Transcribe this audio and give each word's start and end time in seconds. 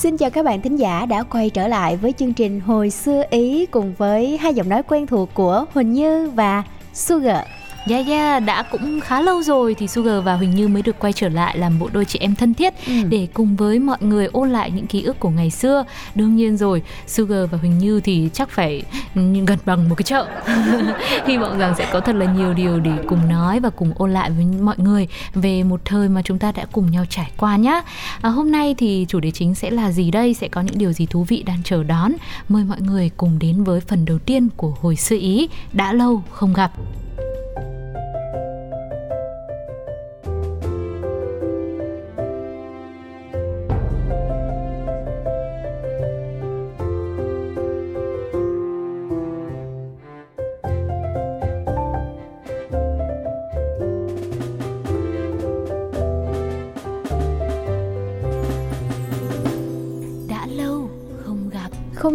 Xin 0.00 0.16
chào 0.16 0.30
các 0.30 0.44
bạn 0.44 0.60
thính 0.60 0.76
giả 0.76 1.06
đã 1.06 1.22
quay 1.22 1.50
trở 1.50 1.68
lại 1.68 1.96
với 1.96 2.12
chương 2.12 2.32
trình 2.32 2.60
Hồi 2.60 2.90
xưa 2.90 3.22
Ý 3.30 3.66
cùng 3.66 3.94
với 3.98 4.36
hai 4.36 4.54
giọng 4.54 4.68
nói 4.68 4.82
quen 4.82 5.06
thuộc 5.06 5.34
của 5.34 5.64
Huỳnh 5.72 5.92
Như 5.92 6.30
và 6.30 6.64
Sugar. 6.92 7.44
Yeah 7.86 8.06
yeah, 8.06 8.42
đã 8.44 8.62
cũng 8.62 9.00
khá 9.00 9.20
lâu 9.20 9.42
rồi 9.42 9.74
thì 9.74 9.88
Sugar 9.88 10.24
và 10.24 10.36
Huỳnh 10.36 10.50
Như 10.50 10.68
mới 10.68 10.82
được 10.82 10.98
quay 10.98 11.12
trở 11.12 11.28
lại 11.28 11.58
làm 11.58 11.78
bộ 11.78 11.88
đôi 11.92 12.04
chị 12.04 12.18
em 12.18 12.34
thân 12.34 12.54
thiết 12.54 12.74
ừ. 12.86 12.92
để 13.08 13.28
cùng 13.34 13.56
với 13.56 13.78
mọi 13.78 13.98
người 14.00 14.26
ôn 14.26 14.50
lại 14.50 14.70
những 14.70 14.86
ký 14.86 15.02
ức 15.02 15.20
của 15.20 15.30
ngày 15.30 15.50
xưa. 15.50 15.84
Đương 16.14 16.36
nhiên 16.36 16.56
rồi, 16.56 16.82
Sugar 17.06 17.50
và 17.50 17.58
Huỳnh 17.58 17.78
Như 17.78 18.00
thì 18.00 18.30
chắc 18.32 18.50
phải 18.50 18.82
gần 19.14 19.58
bằng 19.64 19.88
một 19.88 19.94
cái 19.94 20.02
chợ. 20.02 20.26
Hy 21.26 21.36
vọng 21.36 21.58
rằng 21.58 21.74
sẽ 21.78 21.88
có 21.92 22.00
thật 22.00 22.16
là 22.16 22.32
nhiều 22.32 22.54
điều 22.54 22.80
để 22.80 22.92
cùng 23.08 23.28
nói 23.28 23.60
và 23.60 23.70
cùng 23.70 23.92
ôn 23.96 24.12
lại 24.12 24.30
với 24.30 24.44
mọi 24.62 24.76
người 24.78 25.08
về 25.34 25.62
một 25.62 25.80
thời 25.84 26.08
mà 26.08 26.22
chúng 26.22 26.38
ta 26.38 26.52
đã 26.52 26.66
cùng 26.72 26.90
nhau 26.90 27.04
trải 27.08 27.30
qua 27.36 27.56
nhé. 27.56 27.82
À, 28.20 28.30
hôm 28.30 28.52
nay 28.52 28.74
thì 28.78 29.06
chủ 29.08 29.20
đề 29.20 29.30
chính 29.30 29.54
sẽ 29.54 29.70
là 29.70 29.92
gì 29.92 30.10
đây? 30.10 30.34
Sẽ 30.34 30.48
có 30.48 30.60
những 30.60 30.78
điều 30.78 30.92
gì 30.92 31.06
thú 31.06 31.24
vị 31.28 31.42
đang 31.46 31.62
chờ 31.64 31.82
đón? 31.82 32.12
Mời 32.48 32.64
mọi 32.64 32.80
người 32.80 33.10
cùng 33.16 33.38
đến 33.38 33.64
với 33.64 33.80
phần 33.80 34.04
đầu 34.04 34.18
tiên 34.18 34.48
của 34.56 34.74
hồi 34.80 34.96
xưa 34.96 35.16
ý 35.16 35.48
đã 35.72 35.92
lâu 35.92 36.22
không 36.30 36.52
gặp. 36.52 36.72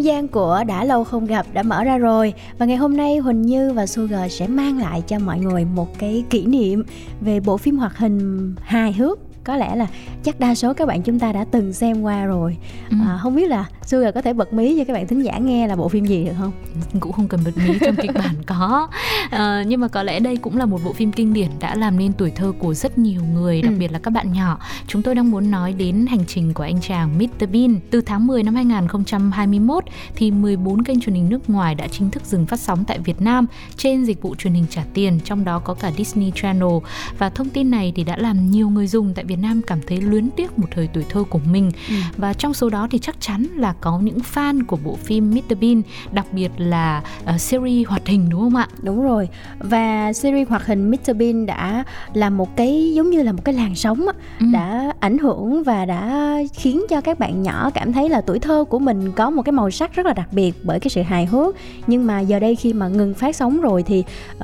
Không 0.06 0.14
gian 0.14 0.28
của 0.28 0.64
đã 0.68 0.84
lâu 0.84 1.04
không 1.04 1.26
gặp 1.26 1.46
đã 1.54 1.64
mở 1.64 1.84
ra 1.84 1.98
rồi. 1.98 2.34
Và 2.58 2.66
ngày 2.66 2.78
hôm 2.78 2.98
nay 2.98 3.18
Huỳnh 3.18 3.42
Như 3.42 3.74
và 3.74 3.86
Sugar 3.86 4.32
sẽ 4.32 4.48
mang 4.48 4.80
lại 4.80 5.04
cho 5.08 5.20
mọi 5.20 5.40
người 5.40 5.66
một 5.66 6.00
cái 6.00 6.24
kỷ 6.30 6.46
niệm 6.46 6.84
về 7.22 7.40
bộ 7.40 7.58
phim 7.58 7.78
hoạt 7.78 7.98
hình 7.98 8.56
hài 8.62 8.94
hước 8.94 9.20
có 9.46 9.56
lẽ 9.56 9.76
là 9.76 9.88
chắc 10.24 10.40
đa 10.40 10.56
số 10.56 10.74
các 10.74 10.88
bạn 10.88 11.02
chúng 11.02 11.20
ta 11.20 11.32
đã 11.32 11.46
từng 11.52 11.74
xem 11.74 12.02
qua 12.02 12.26
rồi. 12.26 12.58
Ừ. 12.90 12.98
à, 13.08 13.18
không 13.22 13.36
biết 13.36 13.50
là 13.50 13.66
Sugar 13.86 14.16
có 14.16 14.22
thể 14.22 14.34
bật 14.34 14.54
mí 14.54 14.76
cho 14.78 14.84
các 14.84 14.94
bạn 14.94 15.08
thính 15.08 15.22
giả 15.22 15.38
nghe 15.38 15.68
là 15.68 15.76
bộ 15.76 15.90
phim 15.90 16.06
gì 16.06 16.26
được 16.26 16.32
không? 16.40 16.52
Cũng 17.00 17.12
không 17.12 17.28
cần 17.28 17.40
bật 17.46 17.58
mí 17.58 17.80
trong 17.80 17.96
kịch 17.96 18.12
bản 18.14 18.36
có. 18.46 18.88
À, 19.30 19.64
nhưng 19.68 19.82
mà 19.82 19.88
có 19.88 20.04
lẽ 20.04 20.20
đây 20.20 20.38
cũng 20.38 20.58
là 20.58 20.66
một 20.66 20.80
bộ 20.86 20.94
phim 20.94 21.12
kinh 21.12 21.34
điển 21.34 21.48
đã 21.60 21.76
làm 21.76 22.00
nên 22.00 22.14
tuổi 22.14 22.32
thơ 22.32 22.52
của 22.60 22.74
rất 22.74 22.98
nhiều 22.98 23.22
người 23.34 23.62
đặc 23.62 23.74
ừ. 23.74 23.78
biệt 23.80 23.92
là 23.92 24.00
các 24.00 24.12
bạn 24.12 24.34
nhỏ. 24.34 24.60
Chúng 24.88 25.02
tôi 25.02 25.16
đang 25.16 25.32
muốn 25.32 25.52
nói 25.52 25.74
đến 25.74 26.06
hành 26.06 26.26
trình 26.28 26.54
của 26.54 26.64
anh 26.64 26.82
chàng 26.82 27.18
Mr 27.18 27.50
Bean. 27.54 27.80
Từ 27.92 28.02
tháng 28.02 28.28
10 28.28 28.44
năm 28.44 28.56
2021 28.56 29.84
thì 30.16 30.32
14 30.32 30.84
kênh 30.84 31.02
truyền 31.02 31.16
hình 31.16 31.30
nước 31.30 31.50
ngoài 31.50 31.76
đã 31.76 31.88
chính 31.88 32.12
thức 32.12 32.26
dừng 32.26 32.46
phát 32.46 32.60
sóng 32.60 32.84
tại 32.88 33.00
Việt 33.00 33.22
Nam 33.22 33.46
trên 33.78 34.04
dịch 34.04 34.22
vụ 34.22 34.36
truyền 34.36 34.54
hình 34.54 34.66
trả 34.70 34.84
tiền 34.94 35.20
trong 35.24 35.46
đó 35.46 35.60
có 35.60 35.74
cả 35.74 35.92
Disney 35.98 36.32
Channel. 36.36 36.78
Và 37.18 37.30
thông 37.30 37.50
tin 37.50 37.72
này 37.72 37.94
thì 37.96 38.04
đã 38.04 38.18
làm 38.18 38.52
nhiều 38.52 38.70
người 38.70 38.88
dùng 38.88 39.14
tại 39.14 39.26
Việt 39.26 39.35
Việt 39.36 39.42
Nam 39.42 39.62
cảm 39.68 39.80
thấy 39.88 40.02
luyến 40.02 40.30
tiếc 40.30 40.60
một 40.60 40.68
thời 40.72 40.88
tuổi 40.94 41.06
thơ 41.10 41.24
của 41.30 41.40
mình 41.52 41.72
ừ. 41.90 41.96
và 42.18 42.34
trong 42.34 42.54
số 42.54 42.70
đó 42.70 42.88
thì 42.92 43.00
chắc 43.00 43.16
chắn 43.20 43.48
là 43.56 43.74
có 43.82 44.00
những 44.00 44.20
fan 44.34 44.66
của 44.68 44.78
bộ 44.84 44.96
phim 44.96 45.32
Mr 45.32 45.58
Bean 45.62 45.82
đặc 46.12 46.26
biệt 46.32 46.52
là 46.58 47.04
uh, 47.36 47.42
series 47.42 47.88
hoạt 47.88 48.08
hình 48.08 48.30
đúng 48.30 48.42
không 48.42 48.56
ạ? 48.56 48.68
Đúng 48.82 49.04
rồi 49.04 49.30
và 49.60 50.14
series 50.14 50.48
hoạt 50.48 50.66
hình 50.66 50.92
Mr 50.92 51.16
Bean 51.20 51.46
đã 51.46 51.84
là 52.14 52.30
một 52.30 52.56
cái 52.56 52.94
giống 52.96 53.10
như 53.10 53.24
là 53.24 53.32
một 53.32 53.46
cái 53.46 53.56
làn 53.56 53.76
sóng 53.76 54.06
ừ. 54.40 54.46
đã 54.54 54.94
ảnh 55.00 55.18
hưởng 55.18 55.64
và 55.64 55.86
đã 55.86 56.32
khiến 56.54 56.82
cho 56.90 57.02
các 57.02 57.20
bạn 57.20 57.44
nhỏ 57.44 57.70
cảm 57.74 57.94
thấy 57.94 58.10
là 58.10 58.22
tuổi 58.22 58.40
thơ 58.40 58.64
của 58.70 58.80
mình 58.80 59.12
có 59.12 59.30
một 59.30 59.42
cái 59.42 59.54
màu 59.54 59.72
sắc 59.72 59.96
rất 59.96 60.06
là 60.06 60.14
đặc 60.14 60.28
biệt 60.32 60.56
bởi 60.64 60.80
cái 60.80 60.90
sự 60.90 61.02
hài 61.02 61.26
hước 61.26 61.56
nhưng 61.88 62.06
mà 62.06 62.20
giờ 62.20 62.40
đây 62.40 62.56
khi 62.56 62.74
mà 62.74 62.88
ngừng 62.88 63.14
phát 63.14 63.36
sóng 63.36 63.62
rồi 63.62 63.84
thì 63.84 64.04
uh, 64.38 64.44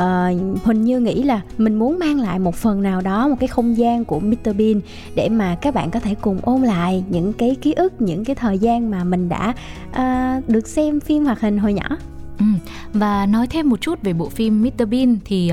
Huỳnh 0.64 0.82
Như 0.82 1.00
nghĩ 1.00 1.24
là 1.24 1.42
mình 1.58 1.76
muốn 1.76 2.00
mang 2.00 2.20
lại 2.20 2.40
một 2.40 2.56
phần 2.56 2.82
nào 2.82 3.02
đó 3.02 3.28
một 3.28 3.36
cái 3.40 3.48
không 3.48 3.78
gian 3.78 4.06
của 4.06 4.20
Mr 4.20 4.50
Bean 4.58 4.81
để 5.16 5.30
mà 5.30 5.56
các 5.62 5.74
bạn 5.74 5.92
có 5.92 6.00
thể 6.00 6.16
cùng 6.22 6.40
ôn 6.42 6.62
lại 6.62 7.04
những 7.10 7.34
cái 7.34 7.56
ký 7.62 7.74
ức 7.74 8.02
những 8.02 8.26
cái 8.26 8.36
thời 8.36 8.60
gian 8.60 8.92
mà 8.92 9.04
mình 9.04 9.30
đã 9.30 9.54
uh, 9.90 10.50
được 10.50 10.68
xem 10.68 11.00
phim 11.00 11.26
hoạt 11.26 11.42
hình 11.42 11.58
hồi 11.58 11.74
nhỏ. 11.74 11.98
Ừ. 12.42 12.46
Và 12.94 13.26
nói 13.26 13.48
thêm 13.48 13.70
một 13.70 13.82
chút 13.82 14.02
về 14.02 14.14
bộ 14.14 14.30
phim 14.30 14.62
Mr 14.62 14.88
Bean 14.90 15.18
thì 15.26 15.52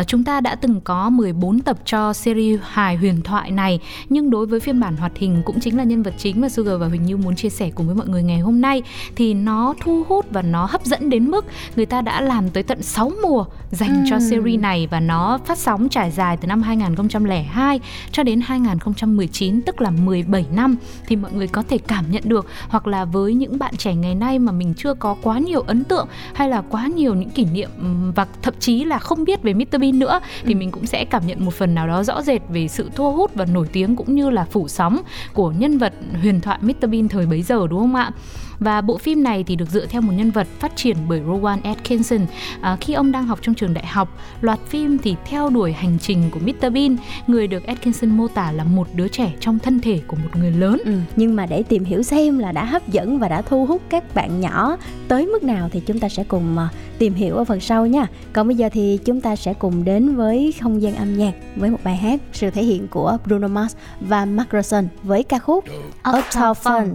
uh, 0.00 0.06
chúng 0.06 0.24
ta 0.24 0.40
đã 0.40 0.54
từng 0.54 0.80
có 0.80 1.10
14 1.10 1.60
tập 1.60 1.78
cho 1.84 2.12
series 2.12 2.60
hài 2.62 2.96
huyền 2.96 3.22
thoại 3.22 3.50
này 3.50 3.80
nhưng 4.08 4.30
đối 4.30 4.46
với 4.46 4.60
phiên 4.60 4.80
bản 4.80 4.96
hoạt 4.96 5.12
hình 5.16 5.42
cũng 5.44 5.60
chính 5.60 5.76
là 5.76 5.84
nhân 5.84 6.02
vật 6.02 6.14
chính 6.18 6.40
mà 6.40 6.48
Sugar 6.48 6.80
và 6.80 6.88
Huỳnh 6.88 7.02
Như 7.02 7.16
muốn 7.16 7.36
chia 7.36 7.48
sẻ 7.48 7.70
cùng 7.74 7.86
với 7.86 7.96
mọi 7.96 8.08
người 8.08 8.22
ngày 8.22 8.38
hôm 8.38 8.60
nay 8.60 8.82
thì 9.16 9.34
nó 9.34 9.74
thu 9.80 10.04
hút 10.08 10.26
và 10.30 10.42
nó 10.42 10.66
hấp 10.70 10.84
dẫn 10.84 11.10
đến 11.10 11.30
mức 11.30 11.46
người 11.76 11.86
ta 11.86 12.00
đã 12.00 12.20
làm 12.20 12.50
tới 12.50 12.62
tận 12.62 12.82
6 12.82 13.12
mùa 13.22 13.44
dành 13.70 13.88
ừ. 13.88 14.04
cho 14.10 14.20
series 14.20 14.60
này 14.60 14.88
và 14.90 15.00
nó 15.00 15.38
phát 15.44 15.58
sóng 15.58 15.88
trải 15.88 16.10
dài 16.10 16.36
từ 16.36 16.46
năm 16.46 16.62
2002 16.62 17.80
cho 18.12 18.22
đến 18.22 18.40
2019 18.40 19.62
tức 19.62 19.80
là 19.80 19.90
17 19.90 20.46
năm 20.52 20.76
thì 21.06 21.16
mọi 21.16 21.32
người 21.32 21.46
có 21.46 21.62
thể 21.62 21.78
cảm 21.78 22.04
nhận 22.10 22.22
được 22.26 22.46
hoặc 22.68 22.86
là 22.86 23.04
với 23.04 23.34
những 23.34 23.58
bạn 23.58 23.76
trẻ 23.76 23.94
ngày 23.94 24.14
nay 24.14 24.38
mà 24.38 24.52
mình 24.52 24.74
chưa 24.76 24.94
có 24.94 25.16
quá 25.22 25.38
nhiều 25.38 25.60
ấn 25.60 25.84
tượng 25.84 26.08
hay 26.34 26.48
là 26.48 26.62
quá 26.70 26.86
nhiều 26.86 27.14
những 27.14 27.30
kỷ 27.30 27.44
niệm 27.44 27.70
và 28.16 28.26
thậm 28.42 28.54
chí 28.60 28.84
là 28.84 28.98
không 28.98 29.24
biết 29.24 29.42
về 29.42 29.54
Mr 29.54 29.80
Bean 29.80 29.98
nữa 29.98 30.20
thì 30.44 30.54
ừ. 30.54 30.58
mình 30.58 30.70
cũng 30.70 30.86
sẽ 30.86 31.04
cảm 31.04 31.26
nhận 31.26 31.44
một 31.44 31.54
phần 31.54 31.74
nào 31.74 31.86
đó 31.86 32.02
rõ 32.02 32.22
rệt 32.22 32.42
về 32.48 32.68
sự 32.68 32.90
thu 32.94 33.12
hút 33.12 33.34
và 33.34 33.44
nổi 33.44 33.66
tiếng 33.72 33.96
cũng 33.96 34.14
như 34.14 34.30
là 34.30 34.44
phủ 34.44 34.68
sóng 34.68 35.00
của 35.32 35.50
nhân 35.50 35.78
vật 35.78 35.92
huyền 36.22 36.40
thoại 36.40 36.58
Mr 36.62 36.86
Bean 36.90 37.08
thời 37.08 37.26
bấy 37.26 37.42
giờ 37.42 37.66
đúng 37.70 37.80
không 37.80 37.94
ạ? 37.94 38.10
Và 38.60 38.80
bộ 38.80 38.98
phim 38.98 39.22
này 39.22 39.44
thì 39.44 39.56
được 39.56 39.68
dựa 39.68 39.86
theo 39.86 40.00
một 40.00 40.12
nhân 40.12 40.30
vật 40.30 40.46
phát 40.58 40.76
triển 40.76 40.96
bởi 41.08 41.20
Rowan 41.20 41.58
Atkinson. 41.64 42.26
À, 42.60 42.76
khi 42.80 42.92
ông 42.92 43.12
đang 43.12 43.26
học 43.26 43.38
trong 43.42 43.54
trường 43.54 43.74
đại 43.74 43.86
học 43.86 44.18
loạt 44.40 44.58
phim 44.68 44.98
thì 44.98 45.16
theo 45.24 45.50
đuổi 45.50 45.72
hành 45.72 45.98
trình 45.98 46.30
của 46.30 46.40
Mr 46.40 46.72
Bean 46.72 46.96
người 47.26 47.46
được 47.46 47.66
Atkinson 47.66 48.10
mô 48.10 48.28
tả 48.28 48.52
là 48.52 48.64
một 48.64 48.88
đứa 48.94 49.08
trẻ 49.08 49.32
trong 49.40 49.58
thân 49.58 49.80
thể 49.80 50.00
của 50.06 50.16
một 50.16 50.30
người 50.38 50.50
lớn. 50.50 50.78
Ừ, 50.84 50.92
nhưng 51.16 51.36
mà 51.36 51.46
để 51.46 51.62
tìm 51.62 51.84
hiểu 51.84 52.02
xem 52.02 52.38
là 52.38 52.52
đã 52.52 52.64
hấp 52.64 52.88
dẫn 52.88 53.18
và 53.18 53.28
đã 53.28 53.42
thu 53.42 53.66
hút 53.66 53.82
các 53.88 54.14
bạn 54.14 54.40
nhỏ 54.40 54.76
tới 55.08 55.26
mức 55.26 55.42
nào 55.42 55.68
thì 55.72 55.80
chúng 55.80 55.98
ta 55.98 56.08
sẽ 56.08 56.24
cùng 56.24 56.56
uh, 56.56 56.98
tìm 56.98 57.14
hiểu 57.14 57.36
ở 57.36 57.44
phần 57.44 57.60
sau 57.60 57.86
nha. 57.86 58.06
Còn 58.32 58.46
bây 58.46 58.56
giờ 58.56 58.68
thì 58.72 58.98
chúng 59.04 59.20
ta 59.20 59.36
sẽ 59.36 59.54
cùng 59.54 59.84
đến 59.84 60.16
với 60.16 60.54
không 60.60 60.82
gian 60.82 60.94
âm 60.94 61.18
nhạc 61.18 61.32
với 61.56 61.70
một 61.70 61.78
bài 61.84 61.96
hát 61.96 62.20
sự 62.32 62.50
thể 62.50 62.62
hiện 62.62 62.88
của 62.88 63.16
Bruno 63.24 63.48
Mars 63.48 63.76
và 64.00 64.24
Mark 64.24 64.52
Ronson 64.52 64.88
với 65.02 65.22
ca 65.22 65.38
khúc 65.38 65.64
Uptown 66.04 66.54
Fun. 66.54 66.94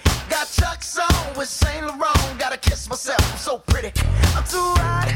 Got 0.31 0.49
Chuck's 0.49 0.97
on 0.97 1.37
with 1.37 1.49
Saint 1.49 1.85
Laurent. 1.85 2.39
Gotta 2.39 2.57
kiss 2.57 2.87
myself, 2.87 3.19
I'm 3.33 3.37
so 3.37 3.57
pretty. 3.57 3.91
I'm 4.33 4.45
too 4.45 4.71
hot. 4.79 5.11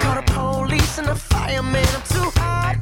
Call 0.00 0.14
the 0.14 0.22
police 0.32 0.98
and 0.98 1.08
the 1.08 1.16
fireman. 1.16 1.84
I'm 1.84 2.02
too 2.02 2.30
hot. 2.36 2.76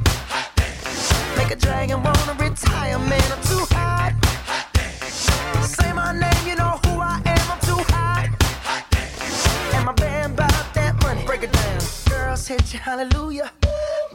Make 1.38 1.50
a 1.50 1.56
dragon 1.56 2.02
wanna 2.02 2.34
retire, 2.38 2.98
man. 2.98 3.32
I'm 3.32 3.42
too 3.42 3.64
hot. 3.70 4.12
Say 5.64 5.94
my 5.94 6.12
name, 6.12 6.46
you 6.46 6.56
know 6.56 6.78
who 6.84 7.00
I 7.00 7.22
am. 7.24 7.50
I'm 7.52 7.60
too 7.60 7.82
hot. 7.88 8.28
And 9.72 9.86
my 9.86 9.94
band 9.94 10.36
that 10.36 10.94
money. 11.02 11.24
Break 11.24 11.44
it 11.44 11.52
down. 11.52 11.80
Girls 12.10 12.46
hit 12.46 12.70
you, 12.74 12.78
hallelujah. 12.78 13.50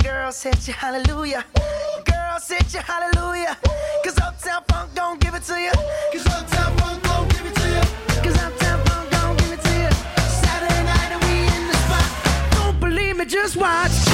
Girls 0.03 0.43
hit 0.43 0.67
you, 0.67 0.73
hallelujah. 0.75 1.43
Girls 2.37 2.49
hit 2.49 2.73
you, 2.75 2.81
hallelujah. 2.81 3.57
Cause 4.03 4.19
Uptown 4.19 4.63
Funk 4.67 4.93
don't 4.93 5.19
give 5.19 5.33
it 5.33 5.41
to 5.43 5.59
you. 5.59 5.71
Cause 6.13 6.27
Uptown 6.27 6.77
Funk 6.77 7.01
don't 7.01 7.29
give 7.31 7.45
it 7.47 7.55
to 7.55 7.67
you. 7.67 8.21
Cause 8.21 8.37
Uptown 8.43 8.85
Funk 8.85 9.09
don't 9.09 9.39
give 9.39 9.53
it 9.53 9.61
to 9.61 9.73
you. 9.73 9.89
Saturday 10.43 10.83
night 10.83 11.11
and 11.13 11.23
we 11.23 11.39
in 11.55 11.67
the 11.67 11.73
spot. 11.73 12.51
Don't 12.51 12.79
believe 12.79 13.17
me, 13.17 13.25
just 13.25 13.55
watch. 13.57 14.06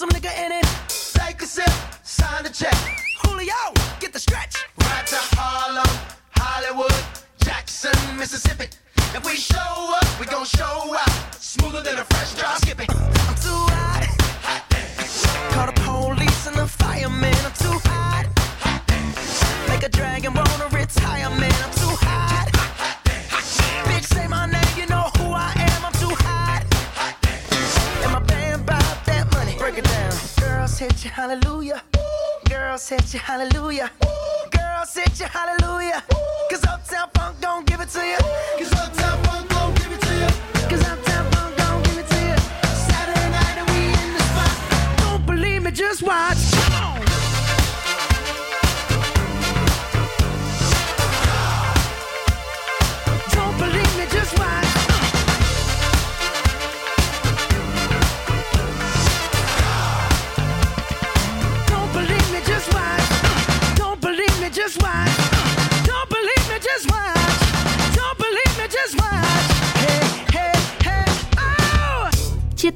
some 0.00 0.08
nigga 0.08 0.32
in 0.46 0.50
it. 0.50 0.64
Take 0.88 1.42
a 1.42 1.46
sip, 1.46 1.70
sign 2.02 2.42
the 2.42 2.48
check. 2.48 2.74
Julio, 3.22 3.52
get 4.00 4.14
the 4.14 4.18
stretch. 4.18 4.56
Right 4.80 5.06
to 5.06 5.16
Harlem, 5.36 5.84
Hollywood, 6.30 7.04
Jackson, 7.44 7.92
Mississippi. 8.16 8.79
set 32.90 33.14
you 33.14 33.20
hallelujah. 33.20 33.88
Ooh. 34.04 34.50
Girl, 34.50 34.84
set 34.84 35.20
you 35.20 35.26
hallelujah. 35.26 36.02
Ooh. 36.12 36.19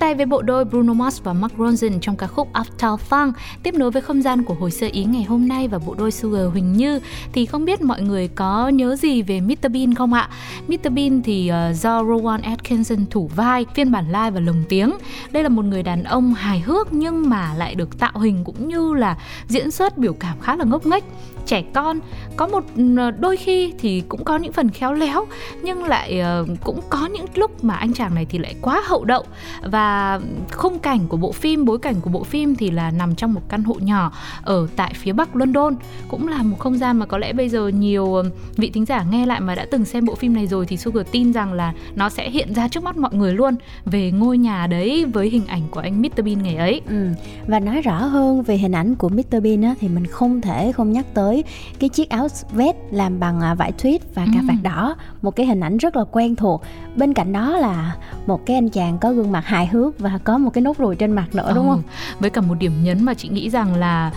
Tay 0.05 0.15
với 0.15 0.27
bộ 0.27 0.43
đôi 0.43 0.65
Bruno 0.65 0.93
Mars 0.93 1.23
và 1.23 1.33
Mark 1.33 1.59
Ronson 1.59 2.01
trong 2.01 2.17
ca 2.17 2.27
khúc 2.27 2.49
Uptown 2.53 2.97
Funk 3.11 3.33
tiếp 3.63 3.75
nối 3.75 3.91
với 3.91 4.03
không 4.03 4.23
gian 4.23 4.43
của 4.43 4.55
hồi 4.55 4.71
sơ 4.71 4.87
ý 4.93 5.05
ngày 5.05 5.23
hôm 5.23 5.49
nay 5.49 5.69
và 5.69 5.79
bộ 5.79 5.95
đôi 5.99 6.11
Sugar 6.11 6.53
Huỳnh 6.53 6.73
Như 6.73 7.01
thì 7.33 7.47
không 7.47 7.65
biết 7.65 7.83
mọi 7.83 8.03
người 8.03 8.29
có 8.29 8.69
nhớ 8.69 8.97
gì 8.97 9.23
về 9.23 9.41
Mr 9.41 9.71
Bean 9.73 9.95
không 9.95 10.13
ạ? 10.13 10.29
Mr 10.69 10.93
Bean 10.95 11.23
thì 11.23 11.51
uh, 11.51 11.77
do 11.77 12.03
Rowan 12.03 12.39
Atkinson 12.43 12.99
thủ 13.11 13.31
vai 13.37 13.67
phiên 13.75 13.93
bản 13.93 14.07
live 14.07 14.31
và 14.31 14.41
lồng 14.41 14.63
tiếng. 14.69 14.93
Đây 15.31 15.43
là 15.43 15.49
một 15.49 15.65
người 15.65 15.83
đàn 15.83 16.05
ông 16.05 16.35
hài 16.35 16.61
hước 16.61 16.93
nhưng 16.93 17.31
mà 17.31 17.55
lại 17.55 17.75
được 17.75 17.99
tạo 17.99 18.19
hình 18.19 18.45
cũng 18.45 18.69
như 18.69 18.95
là 18.95 19.17
diễn 19.49 19.71
xuất 19.71 19.99
biểu 19.99 20.13
cảm 20.13 20.41
khá 20.41 20.57
là 20.57 20.65
ngốc 20.65 20.87
nghếch 20.87 21.05
trẻ 21.47 21.63
con. 21.75 22.01
Có 22.37 22.49
một 22.49 22.65
ừ, 22.77 23.11
đôi 23.11 23.37
khi 23.37 23.73
thì 23.79 24.03
cũng 24.09 24.25
có 24.25 24.37
những 24.37 24.53
phần 24.53 24.71
khéo 24.71 24.93
léo 24.93 25.27
nhưng 25.63 25.85
lại 25.85 26.21
ờ, 26.21 26.47
cũng 26.65 26.81
có 26.91 27.07
những 27.07 27.27
lúc 27.35 27.65
mà 27.65 27.75
anh 27.75 27.93
chàng 27.93 28.15
này 28.15 28.27
thì 28.29 28.39
lại 28.39 28.55
quá 28.61 28.83
hậu 28.85 29.05
đậu. 29.05 29.23
Và 29.63 30.21
khung 30.53 30.79
cảnh 30.79 31.01
của 31.09 31.17
bộ 31.17 31.33
phim 31.33 31.65
bối 31.65 31.79
cảnh 31.79 31.95
của 32.01 32.11
bộ 32.11 32.25
phim 32.25 32.55
thì 32.55 32.71
là 32.71 32.91
nằm 32.91 33.15
trong 33.15 33.35
một 33.35 33.43
căn 33.49 33.63
hộ 33.65 33.75
nhỏ 33.81 34.13
ở 34.43 34.67
tại 34.77 34.93
phía 34.97 35.13
bắc 35.13 35.37
London. 35.37 35.75
Cũng 36.09 36.29
là 36.29 36.43
một 36.43 36.57
không 36.59 36.79
gian 36.79 36.99
mà 36.99 37.07
có 37.07 37.19
lẽ 37.19 37.33
bây 37.33 37.49
giờ 37.49 37.69
nhiều 37.69 38.15
ờ, 38.15 38.23
vị 38.57 38.71
thính 38.71 38.85
giả 38.85 39.05
nghe 39.11 39.27
lại 39.27 39.41
mà 39.41 39.55
đã 39.55 39.67
từng 39.71 39.85
xem 39.85 40.07
bộ 40.07 40.15
phim 40.15 40.35
này 40.35 40.47
rồi 40.47 40.67
thì 40.67 40.77
Sugar 40.77 41.07
tin 41.13 41.33
rằng 41.33 41.53
là 41.53 41.73
nó 41.95 42.09
sẽ 42.09 42.31
hiện 42.31 42.55
ra 42.55 42.69
trước 42.69 42.83
mắt 42.83 42.97
mọi 42.97 43.15
người 43.15 43.33
luôn 43.33 43.55
về 43.85 44.11
ngôi 44.11 44.39
nhà 44.39 44.67
đấy 44.67 45.05
với 45.05 45.29
hình 45.31 45.47
ảnh 45.47 45.63
của 45.71 45.81
anh 45.81 46.03
Mr 46.03 46.25
Bean 46.25 46.43
ngày 46.43 46.57
ấy. 46.57 46.81
Ừ. 46.89 47.09
Và 47.47 47.61
nói 47.61 47.81
rõ 47.81 47.97
hơn 47.97 48.43
về 48.43 48.57
hình 48.57 48.73
ảnh 48.73 48.95
của 48.95 49.09
Mr 49.09 49.43
Bean 49.43 49.63
á, 49.63 49.75
thì 49.81 49.89
mình 49.89 50.07
không 50.07 50.41
thể 50.41 50.73
không 50.73 50.93
nhắc 50.93 51.07
tới 51.15 51.34
cái 51.79 51.89
chiếc 51.89 52.09
áo 52.11 52.29
vest 52.53 52.77
làm 52.91 53.21
bằng 53.21 53.41
à, 53.41 53.55
vải 53.55 53.73
tweed 53.83 53.99
và 54.15 54.25
cà 54.35 54.41
Ừ. 54.41 54.47
vạt 54.49 54.57
đỏ, 54.63 54.97
một 55.23 55.37
cái 55.37 55.47
hình 55.47 55.61
ảnh 55.61 55.77
rất 55.77 55.97
là 55.97 56.05
quen 56.13 56.37
thuộc. 56.37 56.63
Bên 56.97 57.15
cạnh 57.15 57.33
đó 57.33 57.57
là 57.57 57.97
một 58.27 58.47
cái 58.47 58.57
anh 58.57 58.69
chàng 58.69 58.99
có 58.99 59.13
gương 59.13 59.33
mặt 59.33 59.47
hài 59.47 59.67
hước 59.67 59.99
và 59.99 60.19
có 60.25 60.39
một 60.39 60.51
cái 60.51 60.63
nốt 60.63 60.79
ruồi 60.79 60.97
trên 60.97 61.13
mặt 61.13 61.27
nữa 61.35 61.53
đúng 61.55 61.69
Ừ, 61.69 61.71
không? 61.71 61.83
Với 62.21 62.31
cả 62.31 62.41
một 62.41 62.55
điểm 62.59 62.73
nhấn 62.83 63.05
mà 63.05 63.15
chị 63.15 63.29
nghĩ 63.29 63.51
rằng 63.51 63.75
là 63.75 64.13